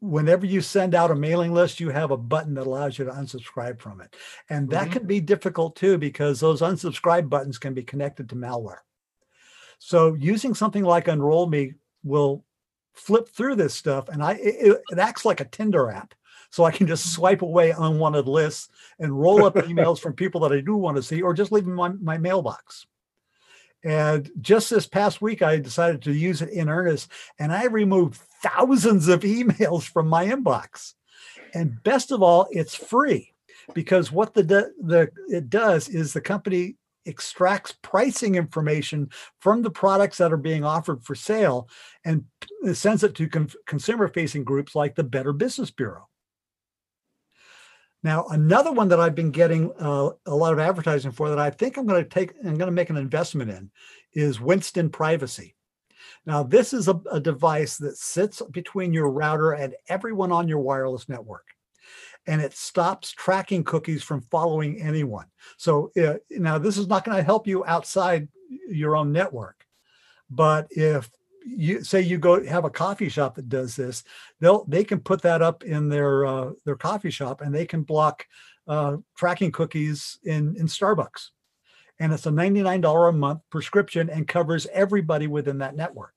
whenever 0.01 0.47
you 0.47 0.61
send 0.61 0.95
out 0.95 1.11
a 1.11 1.15
mailing 1.15 1.53
list, 1.53 1.81
you 1.81 1.91
have 1.91 2.11
a 2.11 2.17
button 2.17 2.55
that 2.55 2.67
allows 2.67 2.99
you 2.99 3.05
to 3.07 3.11
unsubscribe 3.11 3.81
from 3.81 4.01
it. 4.01 4.15
And 4.49 4.69
that 4.71 4.85
mm-hmm. 4.85 4.93
can 4.93 5.07
be 5.07 5.21
difficult 5.21 5.77
too, 5.77 5.99
because 5.99 6.41
those 6.41 6.61
unsubscribe 6.61 7.29
buttons 7.29 7.59
can 7.59 7.75
be 7.75 7.83
connected 7.83 8.29
to 8.29 8.35
malware. 8.35 8.81
So 9.79 10.15
using 10.15 10.55
something 10.55 10.85
like 10.85 11.09
Unroll 11.09 11.47
Me 11.47 11.75
will 12.05 12.45
flip 12.93 13.29
through 13.29 13.55
this 13.55 13.73
stuff 13.73 14.09
and 14.09 14.23
I 14.23 14.33
it, 14.33 14.81
it 14.91 14.99
acts 14.99 15.25
like 15.25 15.41
a 15.41 15.47
Tinder 15.47 15.91
app. 15.91 16.15
So 16.51 16.65
I 16.65 16.73
can 16.73 16.87
just 16.87 17.05
mm-hmm. 17.05 17.15
swipe 17.15 17.43
away 17.43 17.71
unwanted 17.71 18.27
lists 18.27 18.69
and 18.99 19.19
roll 19.19 19.45
up 19.45 19.55
emails 19.71 20.01
from 20.01 20.13
people 20.13 20.41
that 20.43 20.53
I 20.53 20.61
do 20.61 20.77
want 20.77 20.97
to 20.97 21.03
see, 21.03 21.23
or 21.23 21.33
just 21.33 21.53
leave 21.53 21.65
them 21.65 21.73
in 21.73 21.77
my, 21.77 22.17
my 22.17 22.19
mailbox. 22.19 22.87
And 23.83 24.31
just 24.41 24.69
this 24.71 24.87
past 24.87 25.23
week, 25.23 25.43
I 25.43 25.57
decided 25.59 26.03
to 26.03 26.13
use 26.13 26.43
it 26.43 26.51
in 26.51 26.69
earnest, 26.69 27.11
and 27.39 27.53
I 27.53 27.67
removed 27.67 28.21
thousands 28.43 29.09
of 29.09 29.21
emails 29.21 29.85
from 29.85 30.09
my 30.09 30.27
inbox. 30.27 30.95
And 31.55 31.83
best 31.83 32.13
of 32.13 32.23
all, 32.23 32.47
it's 32.51 32.75
free 32.75 33.33
because 33.75 34.13
what 34.13 34.35
the, 34.35 34.43
the 34.43 35.11
it 35.29 35.49
does 35.49 35.89
is 35.89 36.13
the 36.13 36.21
company 36.21 36.77
extracts 37.07 37.75
pricing 37.83 38.35
information 38.35 39.11
from 39.41 39.63
the 39.63 39.71
products 39.71 40.19
that 40.19 40.33
are 40.33 40.37
being 40.37 40.65
offered 40.65 41.03
for 41.03 41.15
sale 41.15 41.69
and 42.05 42.25
sends 42.73 43.03
it 43.03 43.15
to 43.15 43.29
con- 43.29 43.51
consumer 43.67 44.07
facing 44.09 44.45
groups 44.45 44.75
like 44.75 44.95
the 44.95 45.05
Better 45.05 45.33
Business 45.33 45.71
Bureau. 45.71 46.10
Now, 48.03 48.27
another 48.31 48.73
one 48.73 48.89
that 48.89 49.01
I've 49.01 49.15
been 49.15 49.31
getting 49.31 49.73
uh, 49.79 50.11
a 50.27 50.35
lot 50.35 50.53
of 50.53 50.59
advertising 50.59 51.13
for 51.13 51.29
that 51.29 51.39
I 51.39 51.51
think 51.51 51.77
I'm 51.77 51.87
going 51.87 52.03
to 52.03 52.09
take, 52.09 52.33
I'm 52.39 52.57
going 52.57 52.61
to 52.61 52.71
make 52.71 52.91
an 52.91 52.97
investment 52.97 53.51
in 53.51 53.71
is 54.15 54.41
Winston 54.41 54.89
Privacy. 54.91 55.55
Now, 56.25 56.43
this 56.43 56.73
is 56.73 56.89
a, 56.89 57.01
a 57.13 57.21
device 57.21 57.77
that 57.79 57.97
sits 57.97 58.41
between 58.51 58.93
your 58.93 59.11
router 59.11 59.53
and 59.53 59.75
everyone 59.89 60.33
on 60.33 60.49
your 60.49 60.61
wireless 60.61 61.09
network 61.09 61.47
and 62.27 62.41
it 62.41 62.55
stops 62.55 63.11
tracking 63.13 63.65
cookies 63.65 64.03
from 64.03 64.21
following 64.31 64.81
anyone. 64.81 65.27
So 65.57 65.91
uh, 66.01 66.15
now 66.31 66.59
this 66.59 66.77
is 66.77 66.87
not 66.87 67.05
going 67.05 67.17
to 67.17 67.23
help 67.23 67.47
you 67.47 67.65
outside 67.65 68.29
your 68.69 68.97
own 68.97 69.13
network, 69.13 69.67
but 70.29 70.67
if 70.71 71.11
you 71.45 71.83
say 71.83 72.01
you 72.01 72.19
go 72.19 72.45
have 72.45 72.65
a 72.65 72.71
coffee 72.71 73.09
shop 73.09 73.35
that 73.35 73.49
does 73.49 73.77
this, 73.77 74.05
they'll 74.41 74.65
they 74.67 74.85
can 74.85 75.01
put 75.01 75.23
that 75.23 75.43
up 75.43 75.65
in 75.65 75.89
their 75.89 76.27
uh, 76.27 76.51
their 76.65 76.77
coffee 76.77 77.11
shop 77.11 77.41
and 77.41 77.55
they 77.55 77.67
can 77.67 77.83
block 77.83 78.27
uh, 78.69 78.97
tracking 79.17 79.53
cookies 79.53 80.19
in 80.25 80.57
in 80.57 80.67
Starbucks, 80.67 81.31
and 81.99 82.13
it's 82.13 82.27
a 82.27 82.31
ninety 82.31 82.63
nine 82.63 82.81
dollar 82.81 83.09
a 83.09 83.13
month 83.13 83.41
prescription 83.51 84.11
and 84.11 84.29
covers 84.29 84.67
everybody 84.73 85.27
within 85.27 85.59
that 85.59 85.77
network. 85.77 86.15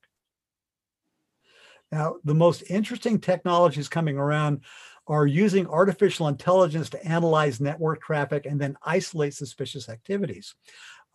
Now, 1.92 2.16
the 2.24 2.34
most 2.34 2.64
interesting 2.68 3.20
technologies 3.20 3.88
coming 3.88 4.18
around 4.18 4.62
are 5.06 5.26
using 5.26 5.66
artificial 5.66 6.28
intelligence 6.28 6.88
to 6.90 7.06
analyze 7.06 7.60
network 7.60 8.02
traffic 8.02 8.46
and 8.46 8.60
then 8.60 8.76
isolate 8.82 9.34
suspicious 9.34 9.88
activities. 9.88 10.54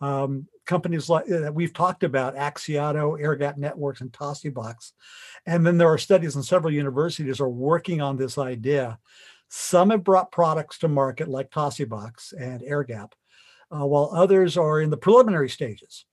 Um, 0.00 0.46
companies 0.66 1.08
like 1.08 1.30
uh, 1.30 1.40
that 1.40 1.54
we've 1.54 1.74
talked 1.74 2.04
about, 2.04 2.36
Axiado, 2.36 3.20
Airgap 3.20 3.56
Networks, 3.56 4.00
and 4.00 4.12
Tosibox. 4.12 4.92
And 5.46 5.66
then 5.66 5.76
there 5.76 5.92
are 5.92 5.98
studies 5.98 6.36
and 6.36 6.44
several 6.44 6.72
universities 6.72 7.40
are 7.40 7.48
working 7.48 8.00
on 8.00 8.16
this 8.16 8.38
idea. 8.38 8.98
Some 9.48 9.90
have 9.90 10.04
brought 10.04 10.30
products 10.30 10.78
to 10.78 10.88
market 10.88 11.28
like 11.28 11.50
Tosibox 11.50 12.32
and 12.38 12.62
Airgap, 12.62 13.12
uh, 13.70 13.84
while 13.84 14.10
others 14.14 14.56
are 14.56 14.80
in 14.80 14.90
the 14.90 14.96
preliminary 14.96 15.48
stages. 15.48 16.06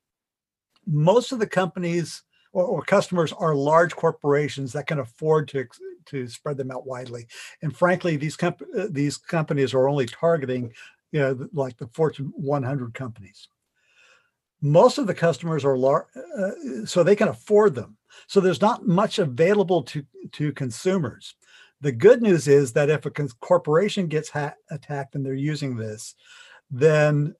Most 0.85 1.31
of 1.31 1.39
the 1.39 1.47
companies 1.47 2.23
or, 2.53 2.63
or, 2.63 2.81
customers 2.81 3.33
are 3.33 3.53
large 3.53 3.95
corporations 3.95 4.73
that 4.73 4.87
can 4.87 4.99
afford 4.99 5.47
to 5.49 5.67
to 6.05 6.27
spread 6.27 6.57
them 6.57 6.71
out 6.71 6.87
widely. 6.87 7.27
And 7.61 7.75
frankly, 7.75 8.17
these 8.17 8.35
comp- 8.35 8.63
uh, 8.75 8.87
these 8.89 9.17
companies 9.17 9.73
are 9.73 9.87
only 9.87 10.07
targeting, 10.07 10.73
you 11.11 11.19
know, 11.19 11.47
like 11.53 11.77
the 11.77 11.87
Fortune 11.87 12.31
100 12.35 12.93
companies. 12.93 13.49
Most 14.61 14.97
of 14.97 15.07
the 15.07 15.13
customers 15.13 15.63
are 15.63 15.77
large, 15.77 16.05
uh, 16.15 16.85
so 16.85 17.03
they 17.03 17.15
can 17.15 17.27
afford 17.27 17.75
them. 17.75 17.97
So 18.27 18.39
there's 18.39 18.61
not 18.61 18.87
much 18.87 19.19
available 19.19 19.83
to 19.83 20.05
to 20.33 20.51
consumers. 20.53 21.35
The 21.81 21.91
good 21.91 22.21
news 22.21 22.47
is 22.47 22.73
that 22.73 22.89
if 22.89 23.05
a 23.05 23.11
corporation 23.11 24.07
gets 24.07 24.29
ha- 24.29 24.55
attacked 24.71 25.15
and 25.15 25.23
they're 25.23 25.33
using 25.35 25.77
this, 25.77 26.15
then 26.71 27.35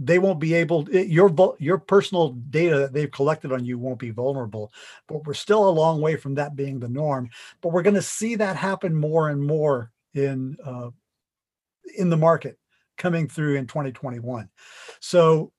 they 0.00 0.18
won't 0.18 0.38
be 0.38 0.54
able 0.54 0.88
your 0.90 1.34
your 1.58 1.78
personal 1.78 2.30
data 2.50 2.78
that 2.78 2.92
they've 2.92 3.10
collected 3.10 3.52
on 3.52 3.64
you 3.64 3.78
won't 3.78 3.98
be 3.98 4.10
vulnerable 4.10 4.72
but 5.08 5.26
we're 5.26 5.34
still 5.34 5.68
a 5.68 5.70
long 5.70 6.00
way 6.00 6.14
from 6.14 6.34
that 6.34 6.54
being 6.54 6.78
the 6.78 6.88
norm 6.88 7.28
but 7.60 7.70
we're 7.70 7.82
going 7.82 7.94
to 7.94 8.02
see 8.02 8.36
that 8.36 8.54
happen 8.54 8.94
more 8.94 9.30
and 9.30 9.42
more 9.44 9.90
in 10.14 10.56
uh, 10.64 10.88
in 11.96 12.10
the 12.10 12.16
market 12.16 12.58
coming 12.96 13.26
through 13.26 13.56
in 13.56 13.66
2021 13.66 14.48
so 15.00 15.52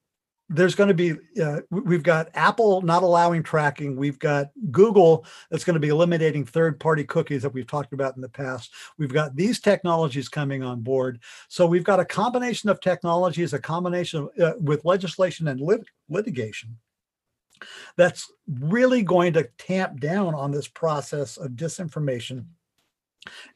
there's 0.49 0.73
going 0.73 0.87
to 0.87 0.93
be 0.95 1.13
uh, 1.41 1.61
we've 1.69 2.03
got 2.03 2.29
apple 2.33 2.81
not 2.81 3.03
allowing 3.03 3.43
tracking. 3.43 3.95
We've 3.95 4.17
got 4.17 4.49
google 4.71 5.25
that's 5.49 5.63
going 5.63 5.75
to 5.75 5.79
be 5.79 5.89
eliminating 5.89 6.43
third 6.43 6.79
party 6.79 7.03
cookies 7.03 7.43
that 7.43 7.53
we've 7.53 7.67
talked 7.67 7.93
about 7.93 8.15
in 8.15 8.21
the 8.21 8.29
past. 8.29 8.71
We've 8.97 9.13
got 9.13 9.35
these 9.35 9.59
technologies 9.59 10.27
coming 10.27 10.63
on 10.63 10.81
board. 10.81 11.19
So 11.47 11.67
we've 11.67 11.83
got 11.83 11.99
a 11.99 12.05
combination 12.05 12.69
of 12.69 12.81
technologies 12.81 13.53
a 13.53 13.59
combination 13.59 14.27
of, 14.37 14.39
uh, 14.39 14.53
with 14.59 14.85
legislation 14.85 15.47
and 15.47 15.61
lit- 15.61 15.87
litigation 16.09 16.77
that's 17.95 18.31
really 18.47 19.03
going 19.03 19.33
to 19.33 19.49
tamp 19.57 19.99
down 19.99 20.33
on 20.33 20.51
this 20.51 20.67
process 20.67 21.37
of 21.37 21.51
disinformation 21.51 22.45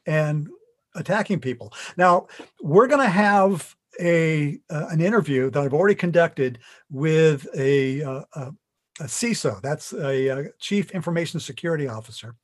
and 0.06 0.48
attacking 0.94 1.40
people. 1.40 1.72
Now 1.96 2.28
we're 2.62 2.86
going 2.86 3.04
to 3.04 3.08
have 3.08 3.74
a 4.00 4.58
uh, 4.70 4.86
an 4.90 5.00
interview 5.00 5.50
that 5.50 5.62
I've 5.62 5.74
already 5.74 5.94
conducted 5.94 6.58
with 6.90 7.46
a, 7.56 8.02
uh, 8.02 8.22
a, 8.34 8.52
a 9.00 9.04
CISO, 9.04 9.60
that's 9.62 9.92
a, 9.92 10.28
a, 10.28 10.52
chief 10.58 10.90
information 10.92 11.40
security 11.40 11.88
officer 11.88 12.34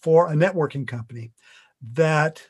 for 0.00 0.32
a 0.32 0.34
networking 0.34 0.86
company 0.86 1.32
that 1.92 2.42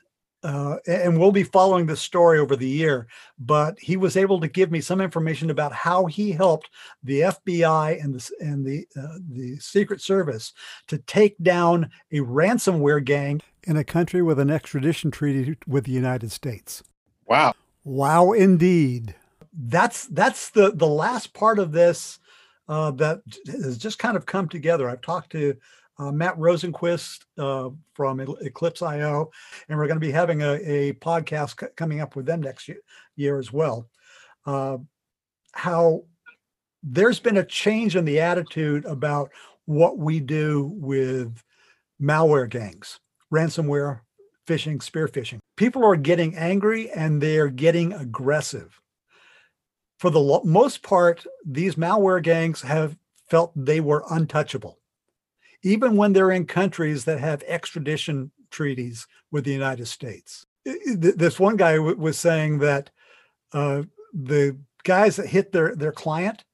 uh, 0.45 0.77
and 0.89 1.19
we'll 1.19 1.31
be 1.31 1.45
following 1.45 1.87
this 1.87 2.01
story 2.01 2.41
over 2.41 2.57
the 2.57 2.67
year, 2.67 3.07
but 3.39 3.79
he 3.79 3.97
was 3.97 4.17
able 4.17 4.41
to 4.41 4.49
give 4.49 4.73
me 4.73 4.81
some 4.81 5.01
information 5.01 5.51
about 5.51 5.73
how 5.73 6.07
he 6.07 6.33
helped 6.33 6.69
the 7.05 7.21
FBI 7.21 8.03
and 8.03 8.15
the 8.15 8.31
and 8.41 8.67
the 8.67 8.85
uh, 9.01 9.19
the 9.31 9.57
Secret 9.59 10.01
Service 10.01 10.53
to 10.89 10.99
take 10.99 11.37
down 11.43 11.89
a 12.11 12.17
ransomware 12.17 13.05
gang 13.05 13.41
in 13.65 13.77
a 13.77 13.85
country 13.85 14.21
with 14.21 14.41
an 14.41 14.51
extradition 14.51 15.13
treaty 15.13 15.57
with 15.67 15.85
the 15.85 15.93
United 15.93 16.33
States. 16.33 16.83
Wow. 17.27 17.55
Wow, 17.85 18.33
indeed. 18.33 19.15
That's 19.53 20.07
that's 20.07 20.51
the 20.51 20.73
the 20.73 20.87
last 20.87 21.35
part 21.35 21.59
of 21.59 21.73
this 21.73 22.19
uh, 22.69 22.91
that 22.93 23.21
has 23.47 23.77
just 23.77 23.99
kind 23.99 24.17
of 24.17 24.25
come 24.25 24.49
together. 24.49 24.89
I've 24.89 25.03
talked 25.03 25.33
to 25.33 25.57
uh, 25.99 26.11
Matt 26.11 26.39
Rosenquist 26.39 27.25
uh, 27.39 27.71
from 27.95 28.21
Eclipse 28.21 28.83
IO, 28.83 29.31
and 29.69 29.79
we're 29.79 29.87
going 29.87 30.01
to 30.01 30.07
be 30.07 30.13
having 30.13 30.43
a, 30.43 30.53
a 30.55 30.93
podcast 30.95 31.61
c- 31.61 31.73
coming 31.77 32.01
up 32.01 32.17
with 32.17 32.25
them 32.25 32.41
next 32.41 32.67
year, 32.69 32.79
year 33.17 33.39
as 33.39 33.53
well. 33.53 33.89
Uh, 34.47 34.79
how 35.53 36.05
there's 36.83 37.21
been 37.21 37.37
a 37.37 37.45
change 37.45 37.95
in 37.95 38.05
the 38.05 38.21
attitude 38.21 38.85
about 38.87 39.31
what 39.67 39.99
we 39.99 40.19
do 40.19 40.73
with 40.75 41.43
malware 42.01 42.49
gangs, 42.49 42.99
ransomware, 43.33 44.01
phishing, 44.47 44.83
spear 44.83 45.09
phishing. 45.09 45.39
People 45.57 45.85
are 45.85 45.97
getting 45.97 46.37
angry 46.37 46.91
and 46.91 47.21
they're 47.21 47.49
getting 47.49 47.93
aggressive. 47.93 48.81
For 49.99 50.11
the 50.11 50.21
lo- 50.21 50.43
most 50.45 50.83
part, 50.83 51.25
these 51.47 51.77
malware 51.77 52.23
gangs 52.23 52.63
have 52.63 52.97
felt 53.29 53.53
they 53.55 53.81
were 53.81 54.05
untouchable, 54.11 54.79
even 55.63 55.97
when 55.97 56.13
they're 56.13 56.33
in 56.33 56.47
countries 56.47 57.05
that 57.05 57.21
have 57.21 57.43
extradition 57.45 58.31
treaties 58.51 59.07
with 59.31 59.45
the 59.45 59.53
United 59.53 59.87
States. 59.87 60.45
This 60.65 61.39
one 61.41 61.57
guy 61.57 61.77
w- 61.77 61.97
was 61.97 62.19
saying 62.19 62.59
that 62.59 62.91
uh, 63.53 63.83
the 64.13 64.59
guys 64.85 65.17
that 65.17 65.27
hit 65.27 65.53
their, 65.53 65.75
their 65.77 65.93
client 65.93 66.45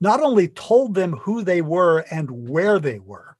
not 0.00 0.20
only 0.20 0.48
told 0.48 0.94
them 0.94 1.12
who 1.12 1.42
they 1.42 1.62
were 1.62 2.04
and 2.10 2.48
where 2.48 2.78
they 2.78 2.98
were, 2.98 3.33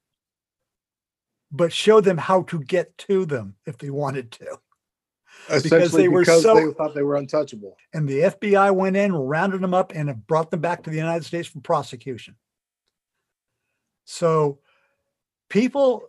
but 1.54 1.72
show 1.72 2.00
them 2.00 2.18
how 2.18 2.42
to 2.42 2.58
get 2.58 2.98
to 2.98 3.24
them 3.24 3.54
if 3.64 3.78
they 3.78 3.90
wanted 3.90 4.32
to. 4.32 4.58
Because 5.62 5.92
they 5.92 6.08
were 6.08 6.20
because 6.20 6.42
so, 6.42 6.54
they 6.54 6.72
thought 6.72 6.94
they 6.94 7.02
were 7.02 7.16
untouchable. 7.16 7.76
And 7.92 8.08
the 8.08 8.20
FBI 8.20 8.74
went 8.74 8.96
in, 8.96 9.12
rounded 9.12 9.60
them 9.60 9.74
up, 9.74 9.92
and 9.94 10.26
brought 10.26 10.50
them 10.50 10.60
back 10.60 10.82
to 10.82 10.90
the 10.90 10.96
United 10.96 11.24
States 11.24 11.46
for 11.46 11.60
prosecution. 11.60 12.34
So 14.04 14.58
people 15.48 16.08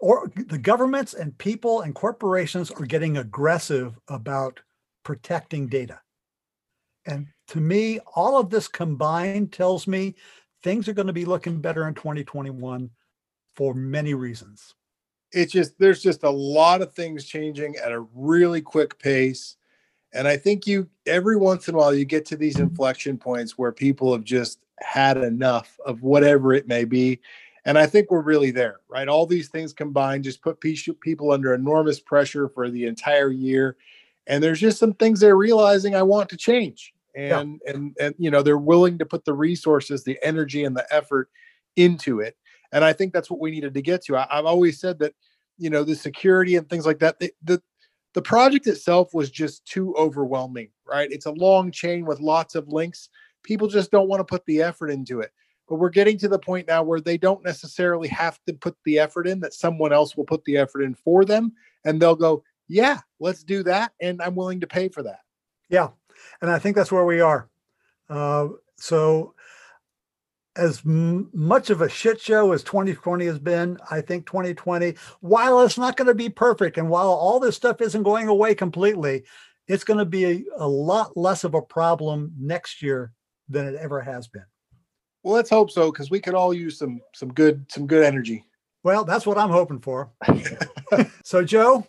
or 0.00 0.30
the 0.34 0.58
governments 0.58 1.14
and 1.14 1.36
people 1.36 1.82
and 1.82 1.94
corporations 1.94 2.70
are 2.70 2.86
getting 2.86 3.18
aggressive 3.18 3.98
about 4.08 4.60
protecting 5.04 5.68
data. 5.68 6.00
And 7.06 7.26
to 7.48 7.60
me, 7.60 8.00
all 8.14 8.38
of 8.38 8.50
this 8.50 8.68
combined 8.68 9.52
tells 9.52 9.86
me 9.86 10.14
things 10.62 10.88
are 10.88 10.94
going 10.94 11.06
to 11.06 11.12
be 11.12 11.24
looking 11.24 11.60
better 11.60 11.86
in 11.86 11.94
2021 11.94 12.90
for 13.54 13.74
many 13.74 14.14
reasons 14.14 14.74
it's 15.32 15.52
just 15.52 15.78
there's 15.78 16.02
just 16.02 16.22
a 16.22 16.30
lot 16.30 16.82
of 16.82 16.92
things 16.92 17.24
changing 17.24 17.76
at 17.76 17.92
a 17.92 18.06
really 18.14 18.60
quick 18.60 18.98
pace. 18.98 19.56
And 20.12 20.26
i 20.26 20.36
think 20.36 20.66
you 20.66 20.88
every 21.06 21.36
once 21.36 21.68
in 21.68 21.74
a 21.74 21.78
while 21.78 21.94
you 21.94 22.04
get 22.04 22.24
to 22.26 22.36
these 22.36 22.58
inflection 22.58 23.18
points 23.18 23.58
where 23.58 23.72
people 23.72 24.12
have 24.12 24.24
just 24.24 24.60
had 24.80 25.16
enough 25.16 25.78
of 25.84 26.02
whatever 26.02 26.52
it 26.52 26.68
may 26.68 26.84
be. 26.84 27.20
And 27.64 27.78
i 27.78 27.86
think 27.86 28.10
we're 28.10 28.22
really 28.22 28.50
there 28.50 28.80
right? 28.88 29.08
All 29.08 29.26
these 29.26 29.48
things 29.48 29.72
combined 29.72 30.24
just 30.24 30.42
put 30.42 30.60
people 30.60 31.32
under 31.32 31.54
enormous 31.54 32.00
pressure 32.00 32.48
for 32.48 32.70
the 32.70 32.86
entire 32.86 33.30
year. 33.30 33.76
And 34.26 34.42
there's 34.42 34.60
just 34.60 34.78
some 34.78 34.94
things 34.94 35.20
they're 35.20 35.36
realizing 35.36 35.94
i 35.94 36.02
want 36.02 36.28
to 36.30 36.36
change. 36.36 36.94
And 37.14 37.60
yeah. 37.64 37.72
and 37.72 37.96
and 38.00 38.14
you 38.18 38.30
know 38.30 38.42
they're 38.42 38.58
willing 38.58 38.98
to 38.98 39.06
put 39.06 39.24
the 39.24 39.34
resources 39.34 40.04
the 40.04 40.18
energy 40.22 40.64
and 40.64 40.76
the 40.76 40.86
effort 40.94 41.30
into 41.76 42.20
it 42.20 42.36
and 42.72 42.84
I 42.84 42.92
think 42.92 43.12
that's 43.12 43.30
what 43.30 43.40
we 43.40 43.50
needed 43.50 43.74
to 43.74 43.82
get 43.82 44.04
to. 44.04 44.16
I, 44.16 44.26
have 44.30 44.46
always 44.46 44.80
said 44.80 44.98
that, 45.00 45.14
you 45.58 45.70
know, 45.70 45.84
the 45.84 45.94
security 45.94 46.56
and 46.56 46.68
things 46.68 46.86
like 46.86 46.98
that. 47.00 47.18
The, 47.18 47.32
the 47.42 47.62
the 48.14 48.22
project 48.22 48.66
itself 48.66 49.12
was 49.12 49.30
just 49.30 49.66
too 49.66 49.94
overwhelming, 49.94 50.70
right? 50.86 51.12
It's 51.12 51.26
a 51.26 51.32
long 51.32 51.70
chain 51.70 52.06
with 52.06 52.18
lots 52.18 52.54
of 52.54 52.68
links. 52.68 53.10
People 53.42 53.68
just 53.68 53.90
don't 53.90 54.08
want 54.08 54.20
to 54.20 54.24
put 54.24 54.42
the 54.46 54.62
effort 54.62 54.88
into 54.88 55.20
it. 55.20 55.32
But 55.68 55.76
we're 55.76 55.90
getting 55.90 56.16
to 56.18 56.28
the 56.28 56.38
point 56.38 56.66
now 56.66 56.82
where 56.82 56.98
they 57.00 57.18
don't 57.18 57.44
necessarily 57.44 58.08
have 58.08 58.40
to 58.46 58.54
put 58.54 58.74
the 58.86 58.98
effort 58.98 59.28
in, 59.28 59.40
that 59.40 59.52
someone 59.52 59.92
else 59.92 60.16
will 60.16 60.24
put 60.24 60.42
the 60.44 60.56
effort 60.56 60.80
in 60.80 60.94
for 60.94 61.26
them. 61.26 61.52
And 61.84 62.00
they'll 62.00 62.16
go, 62.16 62.42
yeah, 62.68 63.00
let's 63.20 63.44
do 63.44 63.62
that. 63.64 63.92
And 64.00 64.22
I'm 64.22 64.34
willing 64.34 64.60
to 64.60 64.66
pay 64.66 64.88
for 64.88 65.02
that. 65.02 65.20
Yeah. 65.68 65.88
And 66.40 66.50
I 66.50 66.58
think 66.58 66.74
that's 66.74 66.90
where 66.90 67.04
we 67.04 67.20
are. 67.20 67.50
Uh, 68.08 68.48
so, 68.76 69.34
as 70.56 70.82
m- 70.84 71.28
much 71.32 71.70
of 71.70 71.80
a 71.80 71.88
shit 71.88 72.20
show 72.20 72.52
as 72.52 72.62
2020 72.62 73.26
has 73.26 73.38
been, 73.38 73.78
I 73.90 74.00
think 74.00 74.26
2020, 74.26 74.94
while 75.20 75.60
it's 75.60 75.78
not 75.78 75.96
going 75.96 76.08
to 76.08 76.14
be 76.14 76.28
perfect 76.28 76.78
and 76.78 76.88
while 76.88 77.08
all 77.08 77.38
this 77.38 77.56
stuff 77.56 77.80
isn't 77.80 78.02
going 78.02 78.28
away 78.28 78.54
completely, 78.54 79.24
it's 79.68 79.84
going 79.84 79.98
to 79.98 80.04
be 80.04 80.24
a, 80.24 80.44
a 80.58 80.68
lot 80.68 81.16
less 81.16 81.44
of 81.44 81.54
a 81.54 81.62
problem 81.62 82.32
next 82.38 82.82
year 82.82 83.12
than 83.48 83.66
it 83.66 83.74
ever 83.76 84.00
has 84.00 84.28
been. 84.28 84.44
Well, 85.22 85.34
let's 85.34 85.50
hope 85.50 85.70
so 85.70 85.90
because 85.90 86.10
we 86.10 86.20
could 86.20 86.34
all 86.34 86.54
use 86.54 86.78
some 86.78 87.00
some 87.12 87.32
good 87.32 87.66
some 87.68 87.86
good 87.88 88.04
energy. 88.04 88.44
Well, 88.84 89.04
that's 89.04 89.26
what 89.26 89.38
I'm 89.38 89.50
hoping 89.50 89.80
for. 89.80 90.12
so, 91.24 91.42
Joe, 91.42 91.84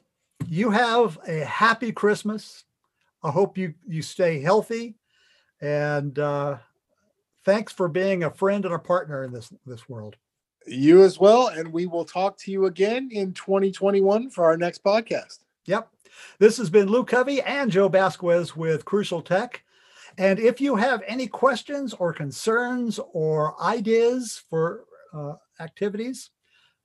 you 0.48 0.72
have 0.72 1.20
a 1.28 1.42
happy 1.42 1.92
Christmas. 1.92 2.64
I 3.24 3.30
hope 3.30 3.56
you 3.56 3.76
you 3.88 4.02
stay 4.02 4.42
healthy, 4.42 4.96
and 5.62 6.18
uh, 6.18 6.58
thanks 7.48 7.72
for 7.72 7.88
being 7.88 8.26
a 8.26 8.30
friend 8.30 8.66
and 8.66 8.74
a 8.74 8.80
partner 8.80 9.24
in 9.24 9.32
this 9.32 9.52
this 9.66 9.88
world. 9.88 10.18
You 10.68 11.04
as 11.04 11.18
well, 11.18 11.48
and 11.48 11.72
we 11.72 11.86
will 11.86 12.04
talk 12.04 12.38
to 12.40 12.52
you 12.52 12.66
again 12.66 13.10
in 13.12 13.32
2021 13.32 14.30
for 14.30 14.44
our 14.44 14.58
next 14.58 14.84
podcast. 14.84 15.40
Yep. 15.66 15.90
This 16.40 16.58
has 16.58 16.70
been 16.70 16.90
Lou 16.90 17.06
Covey 17.06 17.42
and 17.42 17.72
Joe 17.72 17.88
Basquez 17.88 18.56
with 18.56 18.84
Crucial 18.84 19.22
Tech. 19.22 19.64
And 20.18 20.40
if 20.40 20.60
you 20.60 20.76
have 20.76 21.02
any 21.08 21.28
questions 21.28 21.94
or 21.94 22.12
concerns 22.12 23.00
or 23.14 23.62
ideas 23.64 24.44
for 24.50 24.84
uh, 25.14 25.34
activities 25.62 26.32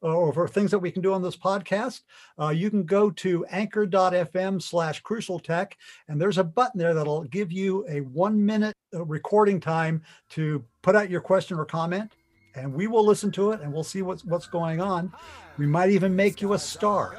or 0.03 0.33
for 0.33 0.49
things 0.49 0.71
that 0.71 0.79
we 0.79 0.91
can 0.91 1.03
do 1.03 1.13
on 1.13 1.23
this 1.23 1.37
podcast, 1.37 2.03
uh, 2.39 2.49
you 2.49 2.71
can 2.71 2.85
go 2.85 3.11
to 3.11 3.45
anchor.fm 3.47 4.61
slash 4.61 5.01
crucial 5.01 5.39
tech. 5.39 5.77
And 6.09 6.21
there's 6.21 6.39
a 6.39 6.45
button 6.45 6.79
there 6.79 6.95
that'll 6.95 7.25
give 7.25 7.53
you 7.53 7.87
a 7.89 8.01
one 8.01 8.45
minute 8.45 8.75
uh, 8.95 9.05
recording 9.05 9.61
time 9.61 10.03
to 10.31 10.65
put 10.83 10.97
out 10.97 11.11
your 11.11 11.21
question 11.21 11.59
or 11.59 11.65
comment. 11.65 12.13
And 12.55 12.75
we 12.75 12.87
will 12.87 13.05
listen 13.05 13.31
to 13.33 13.53
it 13.53 13.61
and 13.61 13.73
we'll 13.73 13.85
see 13.85 14.03
what's, 14.03 14.25
what's 14.25 14.47
going 14.47 14.81
on. 14.81 15.13
We 15.57 15.67
might 15.67 15.91
even 15.91 16.15
make 16.15 16.43
you 16.43 16.53
a 16.53 16.59
star. 16.59 17.17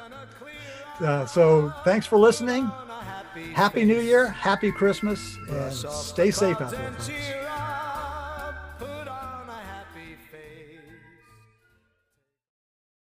Uh, 1.00 1.26
so 1.26 1.72
thanks 1.84 2.06
for 2.06 2.18
listening. 2.18 2.70
Happy 3.52 3.84
New 3.84 4.00
Year, 4.00 4.28
Happy 4.28 4.70
Christmas, 4.70 5.36
and 5.50 5.72
stay 5.72 6.30
safe 6.30 6.60
out 6.60 6.70
there. 6.70 6.92
Folks. 6.92 7.10